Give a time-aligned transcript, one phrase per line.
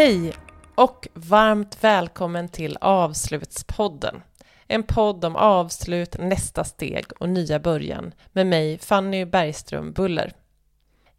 [0.00, 0.32] Hej
[0.74, 4.22] och varmt välkommen till Avslutspodden.
[4.66, 10.32] En podd om avslut, nästa steg och nya början med mig Fanny Bergström Buller.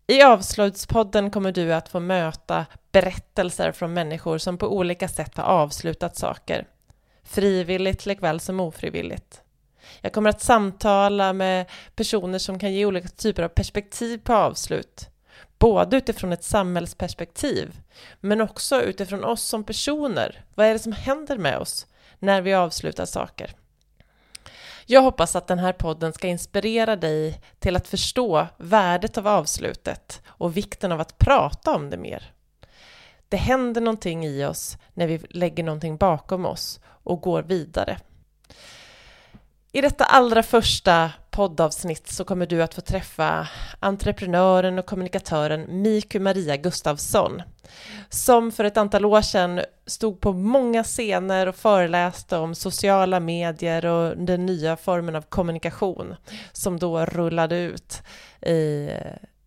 [0.08, 5.44] I Avslutspodden kommer du att få möta berättelser från människor som på olika sätt har
[5.44, 6.68] avslutat saker.
[7.24, 9.42] Frivilligt likväl som ofrivilligt.
[10.02, 15.11] Jag kommer att samtala med personer som kan ge olika typer av perspektiv på avslut
[15.62, 17.80] både utifrån ett samhällsperspektiv,
[18.20, 20.46] men också utifrån oss som personer.
[20.56, 21.88] Vad är det som händer med oss
[22.20, 23.56] när vi avslutar saker?
[24.86, 30.22] Jag hoppas att den här podden ska inspirera dig till att förstå värdet av avslutet
[30.28, 32.32] och vikten av att prata om det mer.
[33.30, 37.98] Det händer någonting i oss när vi lägger någonting bakom oss och går vidare.
[39.72, 43.48] I detta allra första poddavsnitt så kommer du att få träffa
[43.80, 47.42] entreprenören och kommunikatören Miku Maria Gustavsson
[48.10, 53.86] som för ett antal år sedan stod på många scener och föreläste om sociala medier
[53.86, 56.16] och den nya formen av kommunikation
[56.52, 58.02] som då rullade ut
[58.42, 58.90] i,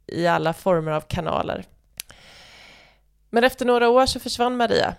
[0.06, 1.64] i alla former av kanaler.
[3.30, 4.94] Men efter några år så försvann Maria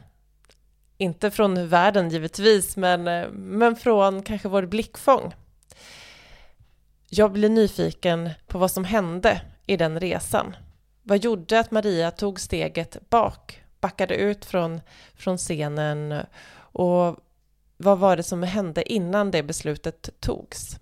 [0.98, 5.34] inte från världen givetvis, men, men från kanske vår blickfång.
[7.18, 10.56] Jag blir nyfiken på vad som hände i den resan.
[11.04, 14.82] Vad gjorde att Maria tog steget bak, backade ut från,
[15.14, 16.16] från scenen
[16.58, 17.18] och
[17.78, 20.80] vad var det som hände innan det beslutet togs?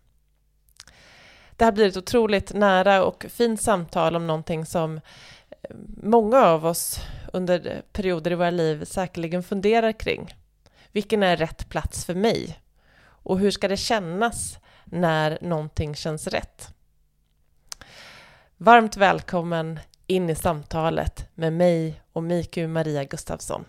[1.51, 6.65] Det här blir ett otroligt nära och fint samtal om någonting som eh, många av
[6.65, 6.99] oss
[7.33, 10.35] under perioder i våra liv säkerligen funderar kring.
[10.91, 12.59] Vilken är rätt plats för mig?
[13.05, 16.73] Och hur ska det kännas när någonting känns rätt?
[18.57, 23.65] Varmt välkommen in i samtalet med mig och Miku Maria Gustafsson.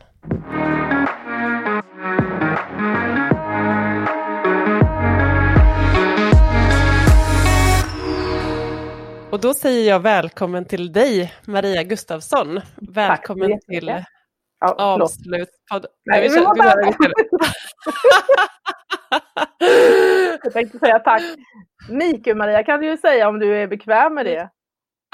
[9.30, 12.60] Och då säger jag välkommen till dig, Maria Gustafsson.
[12.76, 14.04] Välkommen Tack, till
[14.60, 15.90] ja, avslutspodden.
[16.04, 16.74] Nej, vi bara...
[20.44, 21.22] jag tänkte säga tack.
[21.88, 24.50] Miku Maria kan du ju säga om du är bekväm med det.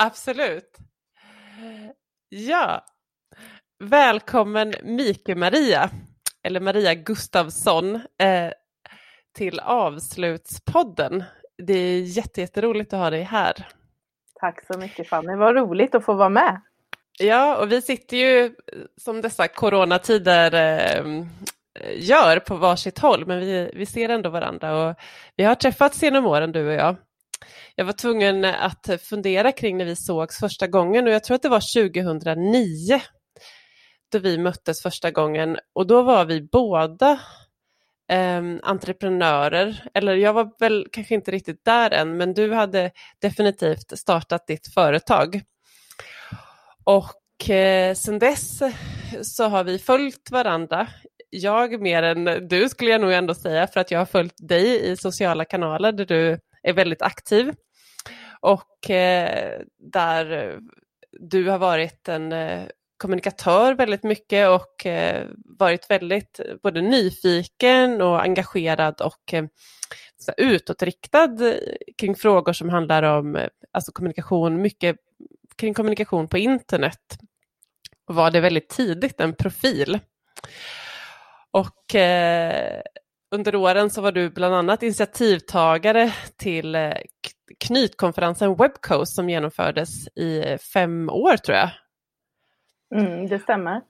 [0.03, 0.77] Absolut.
[2.29, 2.85] Ja,
[3.85, 5.91] välkommen Miku Maria,
[6.43, 8.53] eller Maria Gustafsson, eh,
[9.37, 11.25] till Avslutspodden.
[11.67, 12.03] Det är
[12.39, 13.69] jätteroligt att ha dig här.
[14.41, 16.61] Tack så mycket Fanny, vad roligt att få vara med.
[17.19, 18.55] Ja, och vi sitter ju
[18.97, 21.05] som dessa coronatider eh,
[21.78, 24.97] Eh, gör på varsitt håll, men vi, vi ser ändå varandra och
[25.36, 26.97] vi har träffats genom åren du och jag.
[27.75, 31.42] Jag var tvungen att fundera kring när vi sågs första gången och jag tror att
[31.42, 33.00] det var 2009
[34.12, 37.20] då vi möttes första gången och då var vi båda
[38.12, 43.98] eh, entreprenörer, eller jag var väl kanske inte riktigt där än, men du hade definitivt
[43.98, 45.41] startat ditt företag.
[46.84, 48.62] Och eh, sedan dess
[49.22, 50.87] så har vi följt varandra.
[51.31, 54.91] Jag mer än du skulle jag nog ändå säga, för att jag har följt dig
[54.91, 57.55] i sociala kanaler där du är väldigt aktiv.
[58.41, 59.61] Och eh,
[59.93, 60.59] där
[61.13, 65.27] du har varit en eh, kommunikatör väldigt mycket och eh,
[65.59, 69.45] varit väldigt eh, både nyfiken och engagerad och eh,
[70.17, 71.37] så utåtriktad
[71.99, 74.97] kring frågor som handlar om eh, alltså kommunikation, mycket
[75.57, 77.19] kring kommunikation på internet.
[78.07, 79.99] Och var det väldigt tidigt en profil.
[81.50, 82.83] Och eh,
[83.34, 86.93] under åren så var du bland annat initiativtagare till eh,
[87.59, 91.71] knytkonferensen Webcoast som genomfördes i fem år tror jag.
[92.94, 93.81] Mm, det stämmer.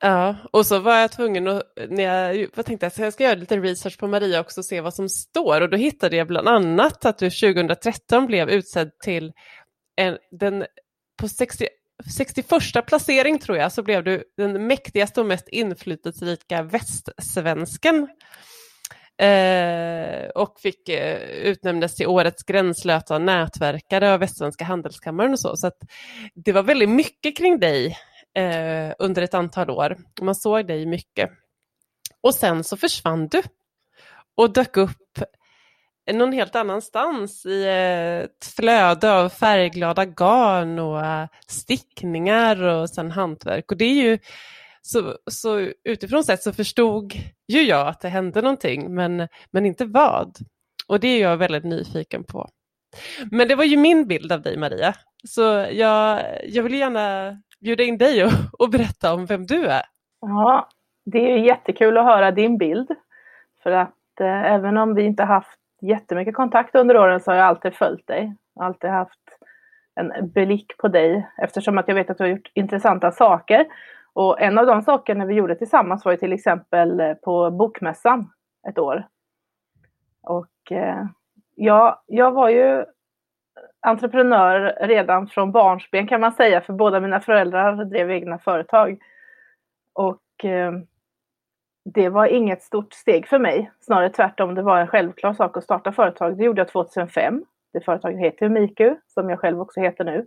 [0.00, 3.34] Ja, och så var jag tvungen att, när jag, jag tänkte att jag ska göra
[3.34, 6.48] lite research på Maria också och se vad som står och då hittade jag bland
[6.48, 9.32] annat att du 2013 blev utsedd till
[9.96, 10.66] en, den,
[11.20, 11.68] på 60,
[12.16, 18.08] 61 placering tror jag, så blev du den mäktigaste och mest inflytelserika västsvensken.
[19.18, 25.56] Eh, och fick eh, utnämndes till årets gränslösa nätverkare av Västsvenska handelskammaren och så.
[25.56, 25.70] Så
[26.34, 27.98] det var väldigt mycket kring dig
[28.36, 29.96] eh, under ett antal år.
[30.22, 31.30] Man såg dig mycket.
[32.20, 33.42] Och sen så försvann du
[34.36, 35.18] och dök upp
[36.12, 37.66] någon helt annanstans i
[38.24, 43.70] ett flöde av färgglada garn och eh, stickningar och sen hantverk.
[43.70, 44.18] Och det är ju
[44.82, 47.12] så, så utifrån sett så förstod
[47.48, 50.36] ju jag att det hände någonting, men, men inte vad.
[50.88, 52.48] Och det är jag väldigt nyfiken på.
[53.30, 54.94] Men det var ju min bild av dig Maria,
[55.28, 55.42] så
[55.72, 59.82] jag, jag vill gärna bjuda in dig och, och berätta om vem du är.
[60.20, 60.68] Ja,
[61.04, 62.88] det är jättekul att höra din bild.
[63.62, 65.58] För att eh, även om vi inte haft
[65.88, 68.36] jättemycket kontakt under åren så har jag alltid följt dig.
[68.60, 69.20] Alltid haft
[69.94, 73.66] en blick på dig eftersom att jag vet att du har gjort intressanta saker.
[74.12, 78.30] Och en av de sakerna vi gjorde tillsammans var ju till exempel eh, på Bokmässan
[78.68, 79.06] ett år.
[80.22, 81.04] Och eh,
[81.54, 82.84] ja, jag var ju
[83.80, 88.98] entreprenör redan från barnsben kan man säga, för båda mina föräldrar drev egna företag.
[89.92, 90.72] Och eh,
[91.84, 94.54] det var inget stort steg för mig, snarare tvärtom.
[94.54, 96.36] Det var en självklar sak att starta företag.
[96.36, 97.44] Det gjorde jag 2005.
[97.72, 100.26] Det företaget heter Miku, som jag själv också heter nu.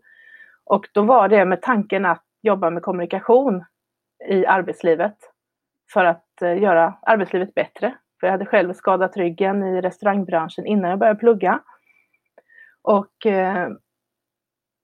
[0.64, 3.66] Och då var det med tanken att jobba med kommunikation
[4.30, 5.18] i arbetslivet
[5.94, 7.96] för att eh, göra arbetslivet bättre.
[8.20, 11.60] För jag hade själv skadat ryggen i restaurangbranschen innan jag började plugga.
[12.82, 13.70] Och eh,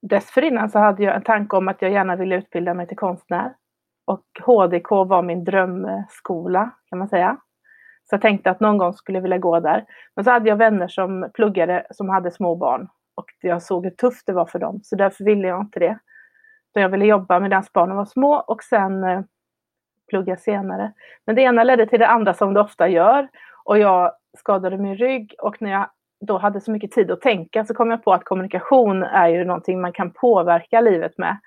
[0.02, 3.54] dessförinnan så hade jag en tanke om att jag gärna ville utbilda mig till konstnär.
[4.04, 7.36] Och HDK var min drömskola kan man säga.
[8.04, 9.84] Så jag tänkte att någon gång skulle jag vilja gå där.
[10.16, 12.88] Men så hade jag vänner som pluggade som hade små barn.
[13.14, 14.80] Och jag såg hur tufft det var för dem.
[14.82, 15.98] Så därför ville jag inte det.
[16.72, 19.20] Så jag ville jobba medan barnen var små och sen eh,
[20.08, 20.92] plugga senare.
[21.26, 23.28] Men det ena ledde till det andra som det ofta gör.
[23.64, 25.90] Och jag skadade min rygg och när jag
[26.20, 29.44] då hade så mycket tid att tänka så kom jag på att kommunikation är ju
[29.44, 31.38] någonting man kan påverka livet med.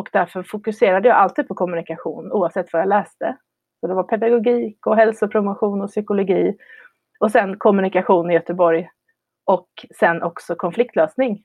[0.00, 3.36] Och därför fokuserade jag alltid på kommunikation oavsett vad jag läste.
[3.80, 6.56] Så det var pedagogik och hälsopromotion och psykologi.
[7.20, 8.90] Och sen kommunikation i Göteborg.
[9.44, 9.68] Och
[9.98, 11.44] sen också konfliktlösning.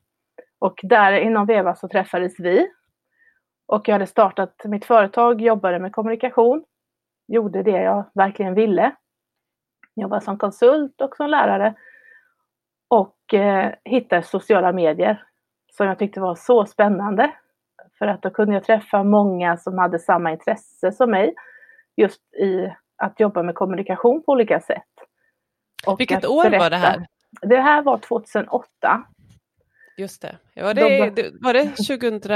[0.59, 2.67] Och där inom Veva så träffades vi.
[3.67, 6.63] Och jag hade startat mitt företag, jobbade med kommunikation.
[7.27, 8.95] Gjorde det jag verkligen ville.
[9.95, 11.73] Jobbade som konsult och som lärare.
[12.87, 15.23] Och eh, hittade sociala medier
[15.71, 17.31] som jag tyckte var så spännande.
[17.99, 21.33] För att då kunde jag träffa många som hade samma intresse som mig
[21.95, 24.83] just i att jobba med kommunikation på olika sätt.
[25.87, 26.63] Och Vilket år berätta.
[26.63, 27.07] var det här?
[27.41, 29.03] Det här var 2008.
[29.97, 30.37] Just det.
[30.55, 31.31] Var det, De...
[31.41, 32.31] var det 2000,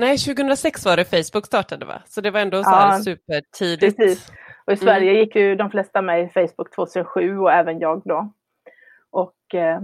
[0.00, 2.02] nej 2006 var det Facebook startade va?
[2.06, 3.96] Så det var ändå så ja, supertidigt.
[3.96, 4.32] Precis.
[4.66, 5.20] Och i Sverige mm.
[5.20, 8.32] gick ju de flesta med i Facebook 2007 och även jag då.
[9.10, 9.80] Och eh,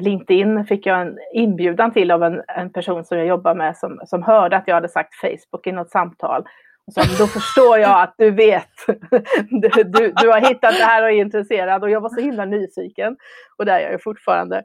[0.00, 4.00] LinkedIn fick jag en inbjudan till av en, en person som jag jobbar med som,
[4.06, 6.44] som hörde att jag hade sagt Facebook i något samtal.
[6.86, 8.70] Och så, då förstår jag att du vet.
[9.50, 12.44] Du, du, du, har hittat det här och är intresserad och jag var så himla
[12.44, 13.16] nyfiken.
[13.56, 14.62] Och det är jag ju fortfarande.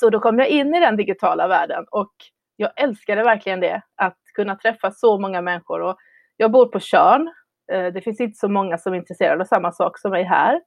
[0.00, 2.12] Så då kom jag in i den digitala världen och
[2.56, 3.82] jag älskade verkligen det.
[3.96, 5.80] Att kunna träffa så många människor.
[5.80, 5.96] Och
[6.36, 7.28] jag bor på Körn.
[7.72, 10.60] Eh, det finns inte så många som är intresserade av samma sak som mig här.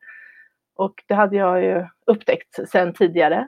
[0.76, 3.48] Och det hade jag ju upptäckt sedan tidigare.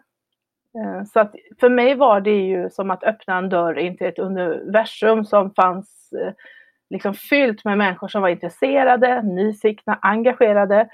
[0.78, 4.08] Eh, så att för mig var det ju som att öppna en dörr in till
[4.08, 6.34] ett universum som fanns eh,
[6.90, 10.90] liksom fyllt med människor som var intresserade, nyfikna, engagerade,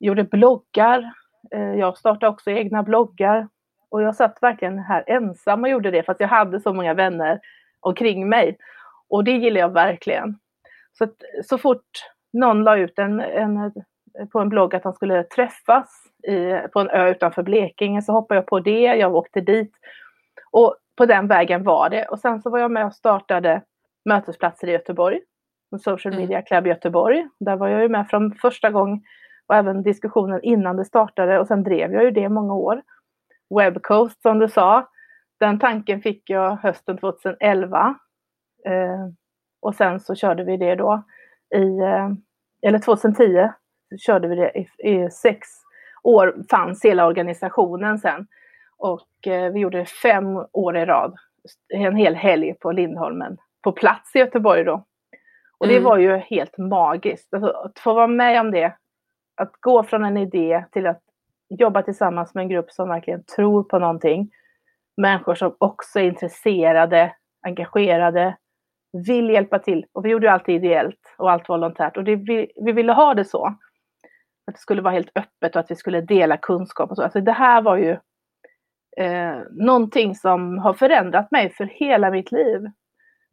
[0.00, 1.12] gjorde bloggar.
[1.50, 3.48] Eh, jag startade också egna bloggar
[3.88, 6.94] och jag satt verkligen här ensam och gjorde det för att jag hade så många
[6.94, 7.40] vänner
[7.80, 8.56] omkring mig.
[9.08, 10.38] Och det gillar jag verkligen.
[10.98, 11.90] Så, att, så fort
[12.32, 13.72] någon la ut en, en
[14.32, 15.88] på en blogg att han skulle träffas
[16.28, 19.72] i, på en ö utanför Blekinge så hoppade jag på det, jag åkte dit.
[20.50, 22.04] Och på den vägen var det.
[22.04, 23.62] Och sen så var jag med och startade
[24.04, 25.20] mötesplatser i Göteborg.
[25.80, 26.22] Social mm.
[26.22, 27.28] Media Club Göteborg.
[27.40, 29.02] Där var jag ju med från första gången
[29.46, 32.82] och även diskussionen innan det startade och sen drev jag ju det i många år.
[33.58, 34.88] Webcoast som du sa,
[35.40, 37.94] den tanken fick jag hösten 2011.
[38.66, 39.08] Eh,
[39.60, 41.02] och sen så körde vi det då
[41.54, 42.10] i, eh,
[42.66, 43.52] eller 2010
[43.98, 45.48] körde vi det i, i sex
[46.02, 48.26] år, fanns hela organisationen sen.
[48.78, 51.14] Och eh, vi gjorde det fem år i rad.
[51.68, 54.84] En hel helg på Lindholmen, på plats i Göteborg då.
[55.58, 55.84] Och det mm.
[55.84, 57.34] var ju helt magiskt.
[57.34, 58.76] Alltså, att få vara med om det,
[59.36, 61.00] att gå från en idé till att
[61.48, 64.30] jobba tillsammans med en grupp som verkligen tror på någonting.
[64.96, 67.14] Människor som också är intresserade,
[67.46, 68.36] engagerade,
[69.06, 69.86] vill hjälpa till.
[69.92, 71.96] Och vi gjorde ju alltid ideellt och allt volontärt.
[71.96, 73.54] Och det, vi, vi ville ha det så.
[74.46, 77.02] Att det skulle vara helt öppet och att vi skulle dela kunskap och så.
[77.02, 77.96] Alltså det här var ju
[78.96, 82.60] eh, någonting som har förändrat mig för hela mitt liv.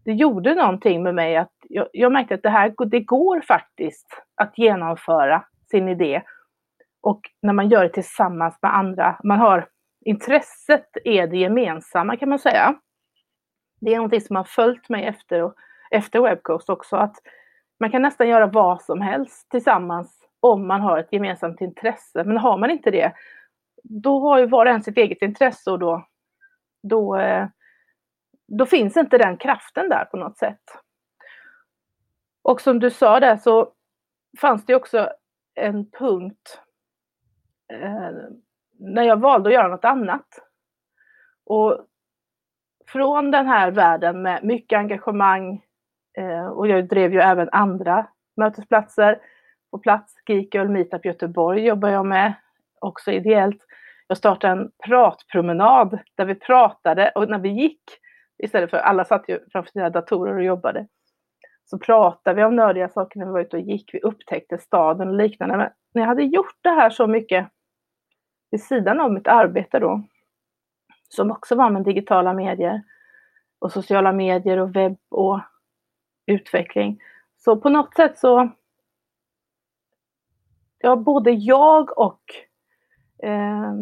[0.06, 4.08] Det gjorde någonting med mig att jag, jag märkte att det här det går faktiskt
[4.36, 6.22] att genomföra sin idé.
[7.02, 9.68] Och när man gör det tillsammans med andra, man har
[10.06, 12.76] intresset är det gemensamma kan man säga.
[13.82, 15.52] Det är någonting som har följt mig efter,
[15.92, 17.16] efter Webcoast också, att
[17.80, 22.24] man kan nästan göra vad som helst tillsammans om man har ett gemensamt intresse.
[22.24, 23.14] Men har man inte det,
[23.84, 26.08] då har ju var och en sitt eget intresse och då,
[26.84, 27.48] då, eh,
[28.48, 30.62] då finns inte den kraften där på något sätt.
[32.42, 33.74] Och som du sa där så
[34.42, 35.10] fanns det också
[35.56, 36.62] en punkt
[37.74, 38.12] eh,
[38.80, 40.28] när jag valde att göra något annat.
[41.46, 41.86] Och
[42.88, 45.64] från den här världen med mycket engagemang
[46.18, 48.08] eh, och jag drev ju även andra
[48.38, 49.22] mötesplatser
[49.72, 50.14] på plats.
[50.28, 52.34] Geek Meetup Göteborg jobbar jag med,
[52.80, 53.66] också ideellt.
[54.08, 57.82] Jag startade en pratpromenad där vi pratade och när vi gick,
[58.44, 60.88] istället för alla satt ju framför sina datorer och jobbade,
[61.66, 63.94] så pratade vi om nördiga saker när vi var ute och gick.
[63.94, 65.58] Vi upptäckte staden och liknande.
[65.58, 67.48] Men när jag hade gjort det här så mycket
[68.52, 70.04] vid sidan av mitt arbete då,
[71.10, 72.82] som också var med digitala medier
[73.60, 75.40] och sociala medier och webb och
[76.26, 77.00] utveckling.
[77.38, 78.50] Så på något sätt så,
[80.82, 82.22] ja både jag och
[83.24, 83.74] eh,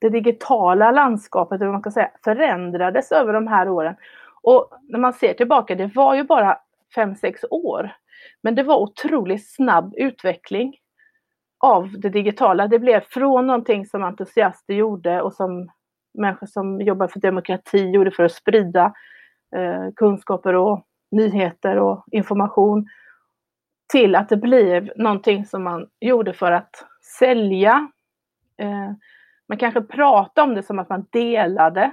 [0.00, 3.96] det digitala landskapet, eller man kan säga, förändrades över de här åren.
[4.42, 6.58] Och när man ser tillbaka, det var ju bara
[6.94, 7.90] fem sex år.
[8.42, 10.76] Men det var otroligt snabb utveckling
[11.58, 12.66] av det digitala.
[12.66, 15.68] Det blev från någonting som entusiaster gjorde och som
[16.18, 18.92] människor som jobbar för demokrati gjorde för att sprida
[19.56, 22.86] eh, kunskaper och nyheter och information
[23.92, 26.84] till att det blev någonting som man gjorde för att
[27.18, 27.90] sälja.
[28.58, 28.90] Eh,
[29.48, 31.92] man kanske pratade om det som att man delade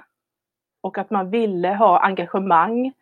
[0.81, 2.93] och att man ville ha engagemang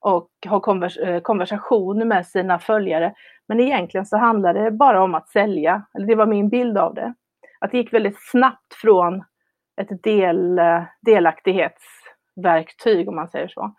[0.00, 3.14] och ha konvers eh, konversation med sina följare.
[3.48, 6.94] Men egentligen så handlade det bara om att sälja, eller det var min bild av
[6.94, 7.14] det.
[7.60, 9.24] Att det gick väldigt snabbt från
[9.76, 13.74] ett del, eh, delaktighetsverktyg, om man säger så,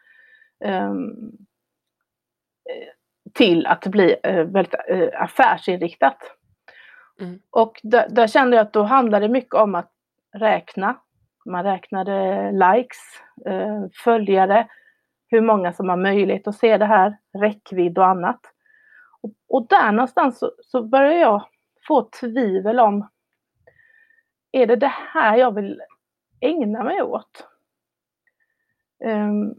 [0.66, 1.38] Um,
[3.34, 4.76] till att bli eh, väldigt
[5.14, 6.18] affärsinriktat.
[7.20, 7.40] Mm.
[7.50, 9.92] Och där, där, kände jag att då handlade det mycket om att
[10.36, 10.96] räkna.
[11.46, 12.98] Man räknade likes,
[14.04, 14.68] följare,
[15.28, 18.40] hur många som har möjlighet att se det här, räckvidd och annat.
[19.22, 21.48] Och, och där någonstans så, så börjar jag
[21.88, 23.08] få tvivel om,
[24.52, 25.82] är det det här jag vill
[26.40, 27.48] ägna mig åt?
[29.06, 29.56] Um,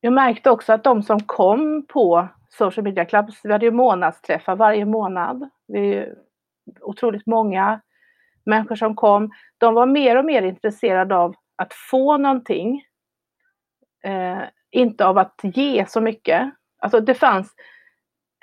[0.00, 4.56] jag märkte också att de som kom på Social Media Clubs, vi hade ju månadsträffar
[4.56, 5.50] varje månad.
[5.68, 6.14] Vi är
[6.80, 7.80] otroligt många
[8.44, 9.30] människor som kom.
[9.58, 12.84] De var mer och mer intresserade av att få någonting
[14.04, 16.50] eh, inte av att ge så mycket.
[16.78, 17.54] Alltså det fanns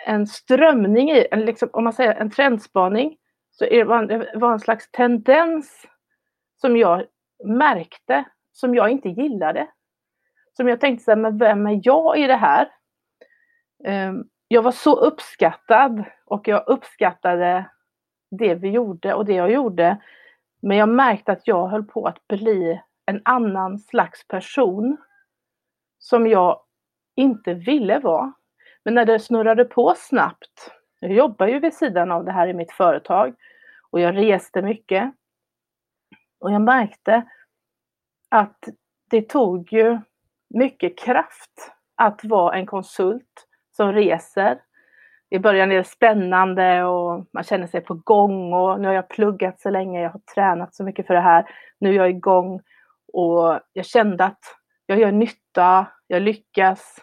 [0.05, 3.17] en strömning i, en liksom, om man säger en trendspaning,
[3.51, 5.88] så det var, det var en slags tendens
[6.62, 7.03] som jag
[7.45, 9.67] märkte, som jag inte gillade.
[10.57, 12.69] Som jag tänkte så här, men vem är jag i det här?
[13.83, 17.69] Ehm, jag var så uppskattad och jag uppskattade
[18.31, 19.97] det vi gjorde och det jag gjorde.
[20.61, 24.97] Men jag märkte att jag höll på att bli en annan slags person
[25.97, 26.61] som jag
[27.15, 28.33] inte ville vara.
[28.85, 32.53] Men när det snurrade på snabbt, jag jobbar ju vid sidan av det här i
[32.53, 33.35] mitt företag
[33.91, 35.13] och jag reste mycket.
[36.39, 37.23] Och jag märkte
[38.29, 38.69] att
[39.09, 39.99] det tog ju
[40.49, 44.62] mycket kraft att vara en konsult som reser.
[45.30, 49.10] I början är det spännande och man känner sig på gång och nu har jag
[49.10, 51.50] pluggat så länge, jag har tränat så mycket för det här.
[51.80, 52.62] Nu är jag igång
[53.13, 54.39] och jag kände att
[54.86, 57.01] jag gör nytta, jag lyckas.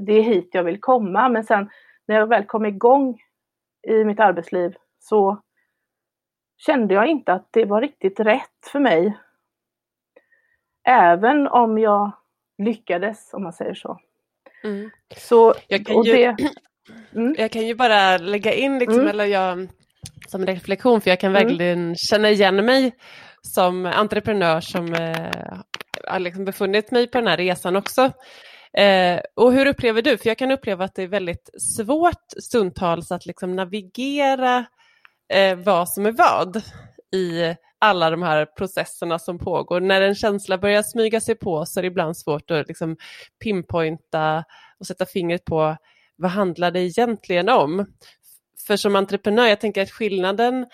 [0.00, 1.28] Det är hit jag vill komma.
[1.28, 1.70] Men sen
[2.06, 3.20] när jag väl kom igång
[3.88, 5.42] i mitt arbetsliv så
[6.56, 9.18] kände jag inte att det var riktigt rätt för mig.
[10.88, 12.10] Även om jag
[12.58, 14.00] lyckades, om man säger så.
[14.64, 14.90] Mm.
[15.16, 16.36] så jag, kan ju, det,
[17.14, 17.34] mm.
[17.38, 19.08] jag kan ju bara lägga in, liksom, mm.
[19.08, 19.68] eller jag,
[20.28, 21.42] som reflektion, för jag kan mm.
[21.42, 22.92] verkligen känna igen mig
[23.42, 25.58] som entreprenör som eh,
[26.08, 28.12] har liksom befunnit mig på den här resan också.
[28.78, 30.18] Eh, och hur upplever du?
[30.18, 34.64] För jag kan uppleva att det är väldigt svårt stundtals att liksom navigera
[35.32, 36.62] eh, vad som är vad
[37.14, 39.80] i alla de här processerna som pågår.
[39.80, 42.96] När en känsla börjar smyga sig på så är det ibland svårt att liksom
[43.44, 44.44] pinpointa
[44.80, 45.76] och sätta fingret på
[46.16, 47.86] vad handlar det egentligen om?
[48.66, 50.66] För som entreprenör, jag tänker att skillnaden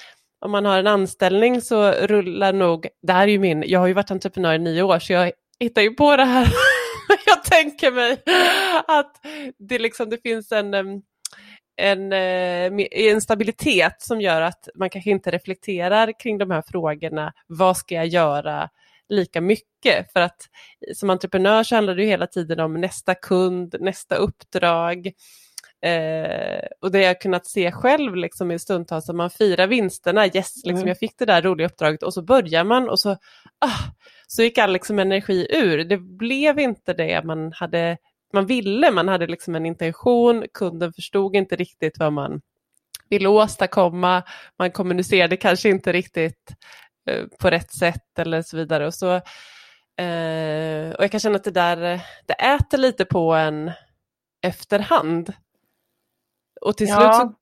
[0.44, 3.86] om man har en anställning så rullar nog, det här är ju min, jag har
[3.86, 6.48] ju varit entreprenör i nio år så jag hittar ju på det här.
[7.26, 8.22] jag tänker mig
[8.86, 9.16] att
[9.58, 10.74] det, liksom, det finns en,
[11.76, 17.32] en, eh, en stabilitet som gör att man kanske inte reflekterar kring de här frågorna.
[17.46, 18.70] Vad ska jag göra?
[19.08, 20.12] lika mycket.
[20.12, 20.48] För att
[20.94, 25.06] som entreprenör så handlar det hela tiden om nästa kund, nästa uppdrag.
[25.82, 30.56] Eh, och det jag kunnat se själv liksom i stundtals, att man firar vinsterna, yes,
[30.64, 30.88] liksom, mm.
[30.88, 33.10] jag fick det där roliga uppdraget och så börjar man och så,
[33.58, 33.80] ah,
[34.26, 35.84] så gick all liksom energi ur.
[35.84, 37.96] Det blev inte det man hade
[38.34, 42.40] man ville, man hade liksom en intention, kunden förstod inte riktigt vad man
[43.08, 44.22] ville åstadkomma,
[44.58, 46.54] man kommunicerade kanske inte riktigt
[47.10, 48.86] eh, på rätt sätt eller så vidare.
[48.86, 49.14] Och, så,
[50.02, 53.72] eh, och jag kan känna att det där det äter lite på en
[54.42, 55.32] efterhand.
[56.60, 56.96] Och till ja.
[56.96, 57.34] slut så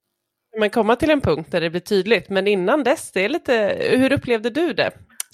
[0.52, 3.28] kan man komma till en punkt där det blir tydligt, men innan dess, det är
[3.28, 4.90] lite, hur upplevde du det?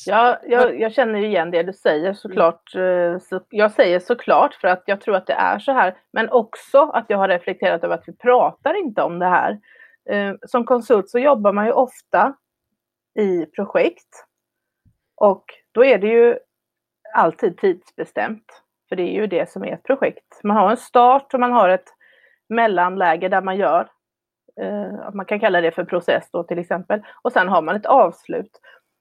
[0.06, 2.74] Ja, jag, jag känner igen det du säger såklart.
[2.74, 6.30] Eh, så, jag säger såklart för att jag tror att det är så här, men
[6.30, 9.60] också att jag har reflekterat över att vi pratar inte om det här.
[10.10, 12.34] Eh, som konsult så jobbar man ju ofta
[13.18, 14.24] i projekt
[15.16, 16.38] och då är det ju
[17.14, 18.62] alltid tidsbestämt.
[18.88, 20.40] För det är ju det som är ett projekt.
[20.44, 21.88] Man har en start och man har ett
[22.48, 23.88] mellanläge där man gör,
[24.60, 27.86] eh, man kan kalla det för process då till exempel, och sen har man ett
[27.86, 28.60] avslut.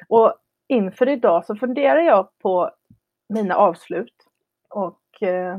[0.10, 0.34] Och
[0.68, 2.72] inför idag så funderar jag på
[3.30, 4.14] mina avslut
[4.70, 5.58] och eh,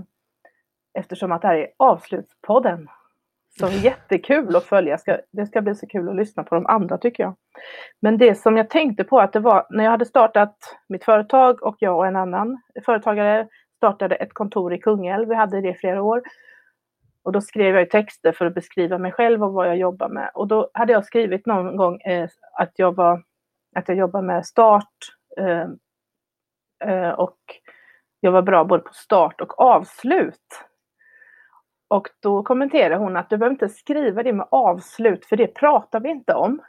[0.95, 2.89] eftersom att det här är avslutspodden
[3.59, 4.99] så jättekul att följa.
[4.99, 7.35] Ska, det ska bli så kul att lyssna på de andra tycker jag.
[8.01, 10.57] Men det som jag tänkte på att det var när jag hade startat
[10.89, 15.29] mitt företag och jag och en annan företagare startade ett kontor i Kungälv.
[15.29, 16.23] Vi hade det i flera år.
[17.23, 20.31] Och då skrev jag texter för att beskriva mig själv och vad jag jobbar med.
[20.35, 23.23] Och då hade jag skrivit någon gång eh, att jag var
[23.79, 24.95] att jag jobbar med start
[25.37, 25.67] eh,
[26.91, 27.39] eh, och
[28.21, 30.65] jag var bra både på start och avslut.
[31.89, 36.01] Och då kommenterade hon att du behöver inte skriva det med avslut för det pratar
[36.01, 36.61] vi inte om.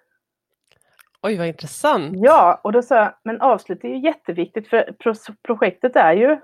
[1.21, 2.13] Oj, vad intressant.
[2.15, 4.95] Ja, och då sa jag, men avslut är ju jätteviktigt för
[5.43, 6.39] projektet är ju,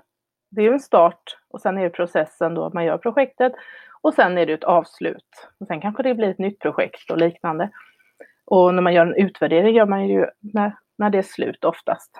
[0.50, 3.52] det är ju en start och sen är det processen då att man gör projektet
[4.00, 5.48] och sen är det ett avslut.
[5.60, 7.70] Och sen kanske det blir ett nytt projekt och liknande.
[8.46, 12.10] Och när man gör en utvärdering gör man ju när, när det är slut oftast.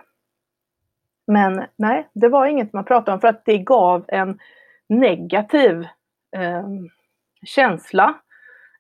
[1.27, 4.39] Men nej, det var inget man pratade om för att det gav en
[4.89, 5.87] negativ
[6.37, 6.69] eh,
[7.45, 8.15] känsla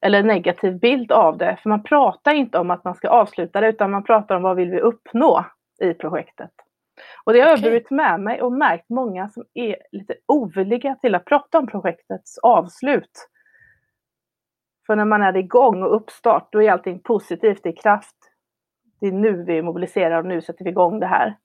[0.00, 1.58] eller negativ bild av det.
[1.62, 4.56] För man pratar inte om att man ska avsluta det utan man pratar om vad
[4.56, 5.44] vill vi uppnå
[5.80, 6.50] i projektet.
[7.24, 11.14] Och det har jag burit med mig och märkt många som är lite ovilliga till
[11.14, 13.28] att prata om projektets avslut.
[14.86, 18.16] För när man är igång och uppstart, då är allting positivt, det är kraft.
[19.00, 21.36] Det är nu vi mobiliserar och nu sätter vi igång det här.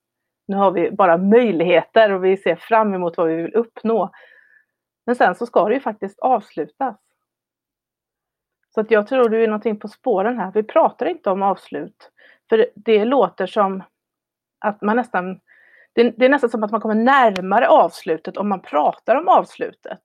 [0.48, 4.12] Nu har vi bara möjligheter och vi ser fram emot vad vi vill uppnå.
[5.06, 6.98] Men sen så ska det ju faktiskt avslutas.
[8.74, 10.52] Så att jag tror du är någonting på spåren här.
[10.54, 12.12] Vi pratar inte om avslut.
[12.50, 13.84] För det låter som
[14.60, 15.40] att man nästan,
[15.94, 20.02] det är nästan som att man kommer närmare avslutet om man pratar om avslutet.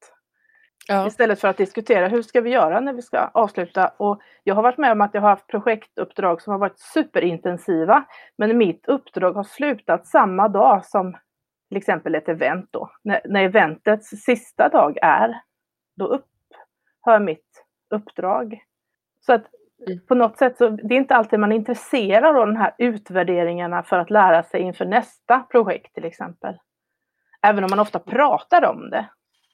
[0.88, 1.06] Ja.
[1.06, 3.88] Istället för att diskutera hur ska vi göra när vi ska avsluta.
[3.96, 8.04] Och jag har varit med om att jag har haft projektuppdrag som har varit superintensiva.
[8.38, 11.16] Men mitt uppdrag har slutat samma dag som
[11.68, 12.90] till exempel ett event då.
[13.02, 15.40] När, när eventets sista dag är,
[15.96, 18.60] då upphör mitt uppdrag.
[19.20, 19.44] Så att
[19.86, 20.00] mm.
[20.06, 23.82] på något sätt så det är inte alltid man är intresserad av de här utvärderingarna
[23.82, 26.54] för att lära sig inför nästa projekt till exempel.
[27.42, 29.08] Även om man ofta pratar om det.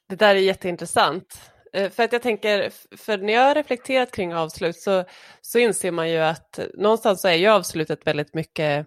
[0.08, 1.52] Det där är jätteintressant.
[1.72, 5.04] Eh, för att jag tänker, för när jag har reflekterat kring avslut så,
[5.40, 8.86] så inser man ju att någonstans så är ju avslutet väldigt mycket,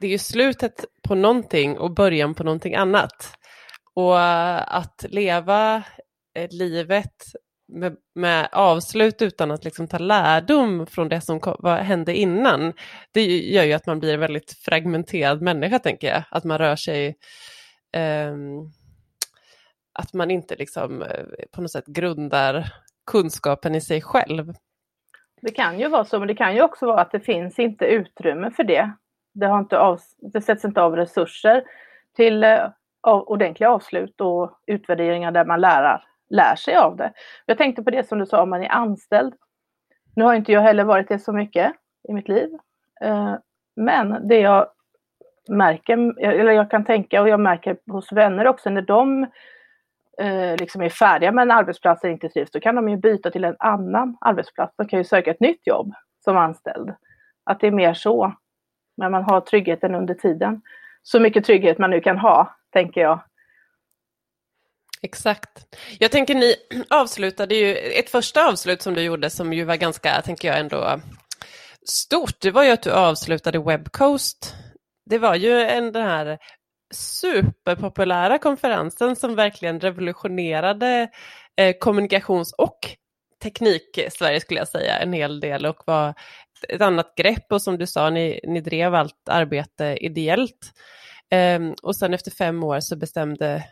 [0.00, 3.38] det är ju slutet på någonting och början på någonting annat.
[3.94, 4.20] Och
[4.76, 5.82] att leva
[6.34, 7.12] eh, livet
[7.68, 12.72] med, med, avslut utan att liksom ta lärdom från det som vad hände innan,
[13.12, 16.22] det gör ju att man blir en väldigt fragmenterad människa, tänker jag.
[16.30, 17.16] Att man rör sig
[17.96, 18.72] um,
[19.98, 22.72] att man inte liksom eh, på något sätt grundar
[23.06, 24.54] kunskapen i sig själv.
[25.42, 27.84] Det kan ju vara så, men det kan ju också vara att det finns inte
[27.84, 28.90] utrymme för det.
[29.34, 31.64] Det, har inte av, det sätts inte av resurser
[32.16, 32.68] till eh,
[33.00, 37.12] av, ordentliga avslut och utvärderingar där man lär, lär sig av det.
[37.46, 39.34] Jag tänkte på det som du sa om man är anställd.
[40.16, 41.72] Nu har inte jag heller varit det så mycket
[42.08, 42.48] i mitt liv.
[43.00, 43.34] Eh,
[43.76, 44.66] men det jag
[45.48, 49.26] märker, eller jag kan tänka och jag märker hos vänner också när de
[50.20, 53.30] eh, liksom är färdiga med en arbetsplats och inte trivs, då kan de ju byta
[53.30, 54.74] till en annan arbetsplats.
[54.76, 56.94] De kan ju söka ett nytt jobb som anställd.
[57.44, 58.34] Att det är mer så.
[58.96, 60.62] Men man har tryggheten under tiden.
[61.02, 63.20] Så mycket trygghet man nu kan ha, tänker jag.
[65.02, 65.76] Exakt.
[65.98, 66.54] Jag tänker ni
[66.90, 71.00] avslutade ju, ett första avslut som du gjorde som ju var ganska, tänker jag ändå,
[71.88, 74.54] stort, det var ju att du avslutade Webcoast.
[75.10, 76.38] Det var ju en den här
[76.94, 81.08] superpopulära konferensen som verkligen revolutionerade
[81.56, 82.78] eh, kommunikations och
[83.42, 86.14] teknik-Sverige skulle jag säga en hel del och var
[86.68, 90.72] ett annat grepp och som du sa, ni, ni drev allt arbete ideellt.
[91.34, 93.64] Um, och sen efter fem år så bestämde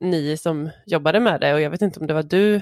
[0.00, 2.60] ni som jobbade med det och jag vet inte om det var du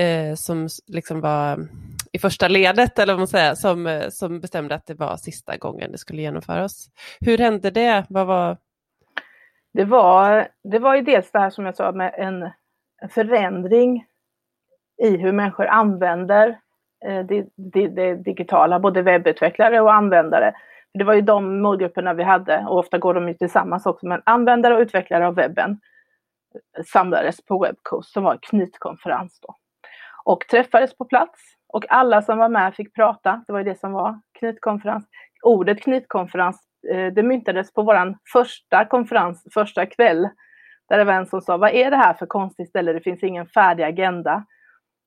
[0.00, 1.68] eh, som liksom var
[2.12, 5.56] i första ledet eller vad man säger, som, eh, som bestämde att det var sista
[5.56, 6.88] gången det skulle genomföras.
[7.20, 8.06] Hur hände det?
[8.08, 8.58] Vad var...
[9.76, 12.42] Det var, det var ju dels det här som jag sa med en,
[13.02, 14.06] en förändring
[15.02, 16.48] i hur människor använder
[17.06, 20.54] eh, det, det, det, digitala, både webbutvecklare och användare.
[20.94, 24.22] Det var ju de målgrupperna vi hade och ofta går de ju tillsammans också, men
[24.24, 25.80] användare och utvecklare av webben
[26.86, 29.54] samlades på Webcoast som var en knytkonferens då.
[30.24, 33.44] Och träffades på plats och alla som var med fick prata.
[33.46, 35.04] Det var ju det som var knytkonferens.
[35.42, 40.28] Ordet knytkonferens, Eh, det myntades på vår första konferens, första kväll.
[40.88, 42.92] Där det var en som sa, vad är det här för konstigt ställe?
[42.92, 44.44] Det finns ingen färdig agenda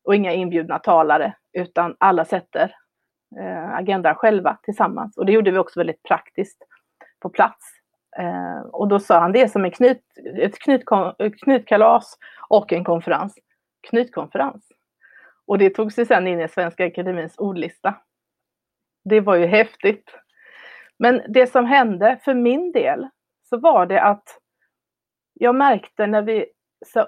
[0.04, 2.76] och inga inbjudna talare, utan alla sätter
[3.40, 5.18] eh, agendan själva tillsammans.
[5.18, 6.64] Och det gjorde vi också väldigt praktiskt
[7.20, 7.80] på plats.
[8.18, 10.04] Eh, och då sa han det är som en knut,
[10.38, 12.18] ett, knut, knutkalas knytkalas
[12.50, 13.36] och en konferens.
[13.90, 14.68] Knytkonferens.
[15.48, 17.96] Och det tog sig sedan in i Svenska Akademins ordlista.
[19.04, 20.12] Det var ju häftigt.
[21.00, 23.08] Men det som hände för min del
[23.50, 24.24] så var det att
[25.34, 26.46] jag märkte när vi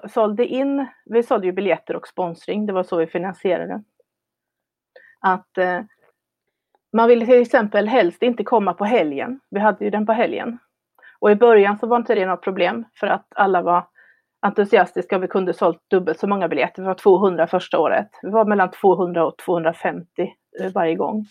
[0.08, 3.82] sålde in, vi sålde ju biljetter och sponsring, det var så vi finansierade.
[5.20, 5.80] Att eh,
[6.92, 9.40] man ville till exempel helst inte komma på helgen.
[9.50, 10.58] Vi hade ju den på helgen.
[11.18, 13.86] Och i början så var inte det något problem för att alla var
[14.40, 16.82] entusiastiska och vi kunde sålt dubbelt så många biljetter.
[16.82, 18.08] Vi var 200 första året.
[18.22, 20.06] Vi var mellan 200 och 250
[20.60, 21.26] eh, varje gång.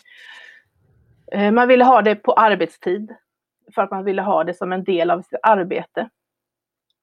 [1.31, 3.15] Eh, man ville ha det på arbetstid
[3.75, 6.09] för att man ville ha det som en del av sitt arbete.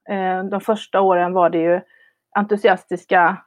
[0.09, 1.81] Eh, de första åren var det ju
[2.35, 3.37] entusiastiska,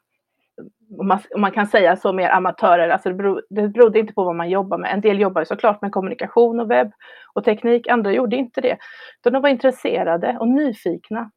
[0.99, 2.89] om man, om man kan säga så, mer amatörer.
[2.89, 4.93] Alltså det, beror, det berodde inte på vad man jobbar med.
[4.95, 6.93] En del jobbade såklart med kommunikation och webb
[7.35, 8.79] och teknik, andra gjorde inte det.
[9.23, 11.31] de var intresserade och nyfikna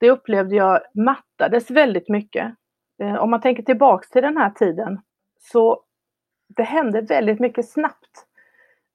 [0.00, 2.54] det upplevde jag mattades väldigt mycket.
[3.02, 5.00] Eh, om man tänker tillbaks till den här tiden
[5.38, 5.82] så
[6.56, 8.27] det hände väldigt mycket snabbt.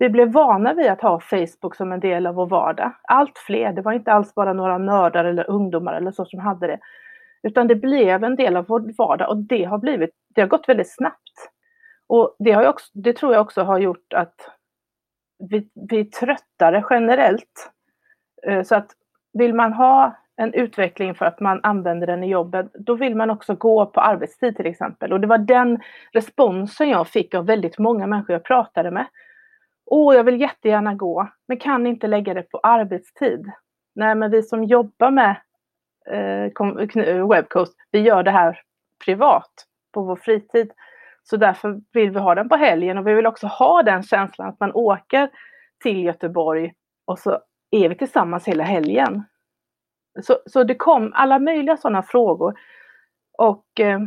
[0.03, 2.91] Vi blev vana vid att ha Facebook som en del av vår vardag.
[3.03, 6.67] Allt fler, det var inte alls bara några nördar eller ungdomar eller så som hade
[6.67, 6.79] det.
[7.43, 10.69] Utan det blev en del av vår vardag och det har, blivit, det har gått
[10.69, 11.49] väldigt snabbt.
[12.07, 14.35] Och det, har också, det tror jag också har gjort att
[15.49, 17.71] vi, vi är tröttare generellt.
[18.47, 18.91] Eh, så att
[19.33, 23.29] vill man ha en utveckling för att man använder den i jobbet, då vill man
[23.29, 25.13] också gå på arbetstid till exempel.
[25.13, 25.79] Och det var den
[26.13, 29.05] responsen jag fick av väldigt många människor jag pratade med.
[29.85, 33.51] Åh, jag vill jättegärna gå, men kan inte lägga det på arbetstid.
[33.95, 35.35] Nej, men vi som jobbar med
[36.09, 38.61] eh, Webcoast, vi gör det här
[39.05, 39.51] privat
[39.93, 40.71] på vår fritid.
[41.23, 44.49] Så därför vill vi ha den på helgen och vi vill också ha den känslan
[44.49, 45.29] att man åker
[45.83, 46.73] till Göteborg
[47.05, 47.39] och så
[47.71, 49.23] är vi tillsammans hela helgen.
[50.21, 52.59] Så, så det kom alla möjliga sådana frågor.
[53.37, 53.99] Och eh,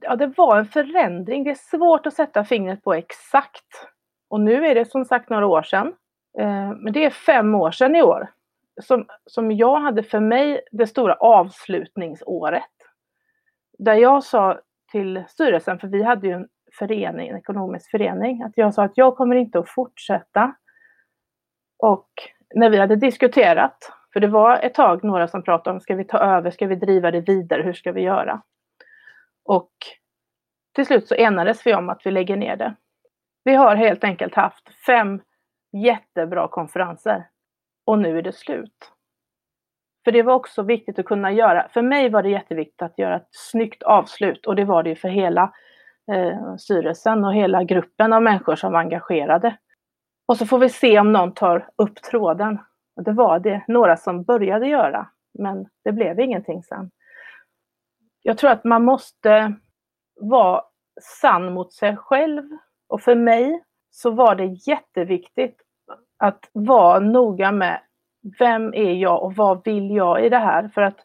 [0.00, 1.44] ja, det var en förändring.
[1.44, 3.88] Det är svårt att sätta fingret på exakt.
[4.28, 5.86] Och nu är det som sagt några år sedan.
[6.38, 8.30] Eh, men det är fem år sedan i år.
[8.82, 12.62] Som, som jag hade för mig det stora avslutningsåret.
[13.78, 14.60] Där jag sa
[14.92, 18.98] till styrelsen, för vi hade ju en förening, en ekonomisk förening, att jag sa att
[18.98, 20.54] jag kommer inte att fortsätta.
[21.78, 22.08] Och
[22.54, 26.04] när vi hade diskuterat för det var ett tag några som pratade om, ska vi
[26.04, 28.42] ta över, ska vi driva det vidare, hur ska vi göra?
[29.44, 29.72] Och
[30.74, 32.74] till slut så enades vi om att vi lägger ner det.
[33.44, 35.20] Vi har helt enkelt haft fem
[35.72, 37.28] jättebra konferenser
[37.84, 38.92] och nu är det slut.
[40.04, 43.16] För det var också viktigt att kunna göra, för mig var det jätteviktigt att göra
[43.16, 45.52] ett snyggt avslut och det var det för hela
[46.12, 49.56] eh, styrelsen och hela gruppen av människor som var engagerade.
[50.26, 52.58] Och så får vi se om någon tar upp tråden
[52.96, 56.90] och det var det några som började göra, men det blev ingenting sen.
[58.22, 59.54] Jag tror att man måste
[60.20, 60.62] vara
[61.20, 62.42] sann mot sig själv.
[62.88, 65.60] Och för mig så var det jätteviktigt
[66.18, 67.80] att vara noga med
[68.38, 70.68] vem är jag och vad vill jag i det här?
[70.68, 70.98] För att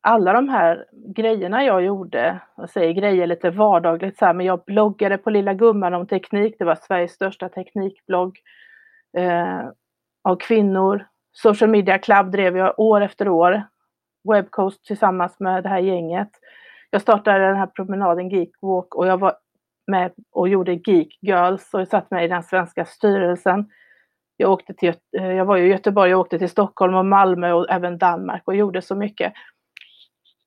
[0.00, 4.64] alla de här grejerna jag gjorde, jag säger grejer lite vardagligt så här, men jag
[4.64, 8.38] bloggade på Lilla Gumman om teknik, det var Sveriges största teknikblogg.
[9.16, 9.60] Eh,
[10.22, 11.06] av kvinnor.
[11.32, 13.62] Social Media Club drev jag år efter år.
[14.28, 16.30] Webcoast tillsammans med det här gänget.
[16.90, 19.34] Jag startade den här promenaden Geekwalk och jag var
[19.90, 23.70] med och gjorde Geek Girls och jag satt med i den svenska styrelsen.
[24.36, 27.70] Jag, åkte till, eh, jag var i Göteborg, jag åkte till Stockholm och Malmö och
[27.70, 29.32] även Danmark och gjorde så mycket.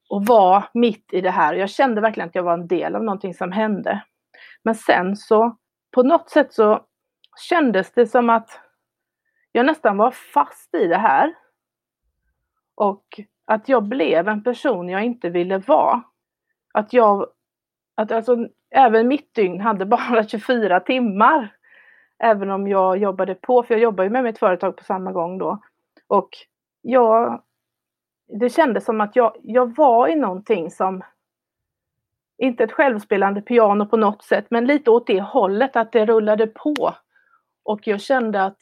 [0.09, 1.53] Och var mitt i det här.
[1.53, 4.03] Jag kände verkligen att jag var en del av någonting som hände.
[4.63, 5.57] Men sen så,
[5.91, 6.85] på något sätt så
[7.49, 8.59] kändes det som att
[9.51, 11.33] jag nästan var fast i det här.
[12.75, 13.05] Och
[13.45, 16.03] att jag blev en person jag inte ville vara.
[16.73, 17.27] Att jag,
[17.95, 21.55] att alltså, även mitt dygn hade bara 24 timmar.
[22.19, 25.37] Även om jag jobbade på, för jag jobbar ju med mitt företag på samma gång
[25.37, 25.59] då.
[26.07, 26.29] Och
[26.81, 27.43] jag,
[28.39, 31.03] det kändes som att jag, jag var i någonting som,
[32.37, 36.47] inte ett självspelande piano på något sätt, men lite åt det hållet, att det rullade
[36.47, 36.93] på.
[37.63, 38.59] Och jag kände att,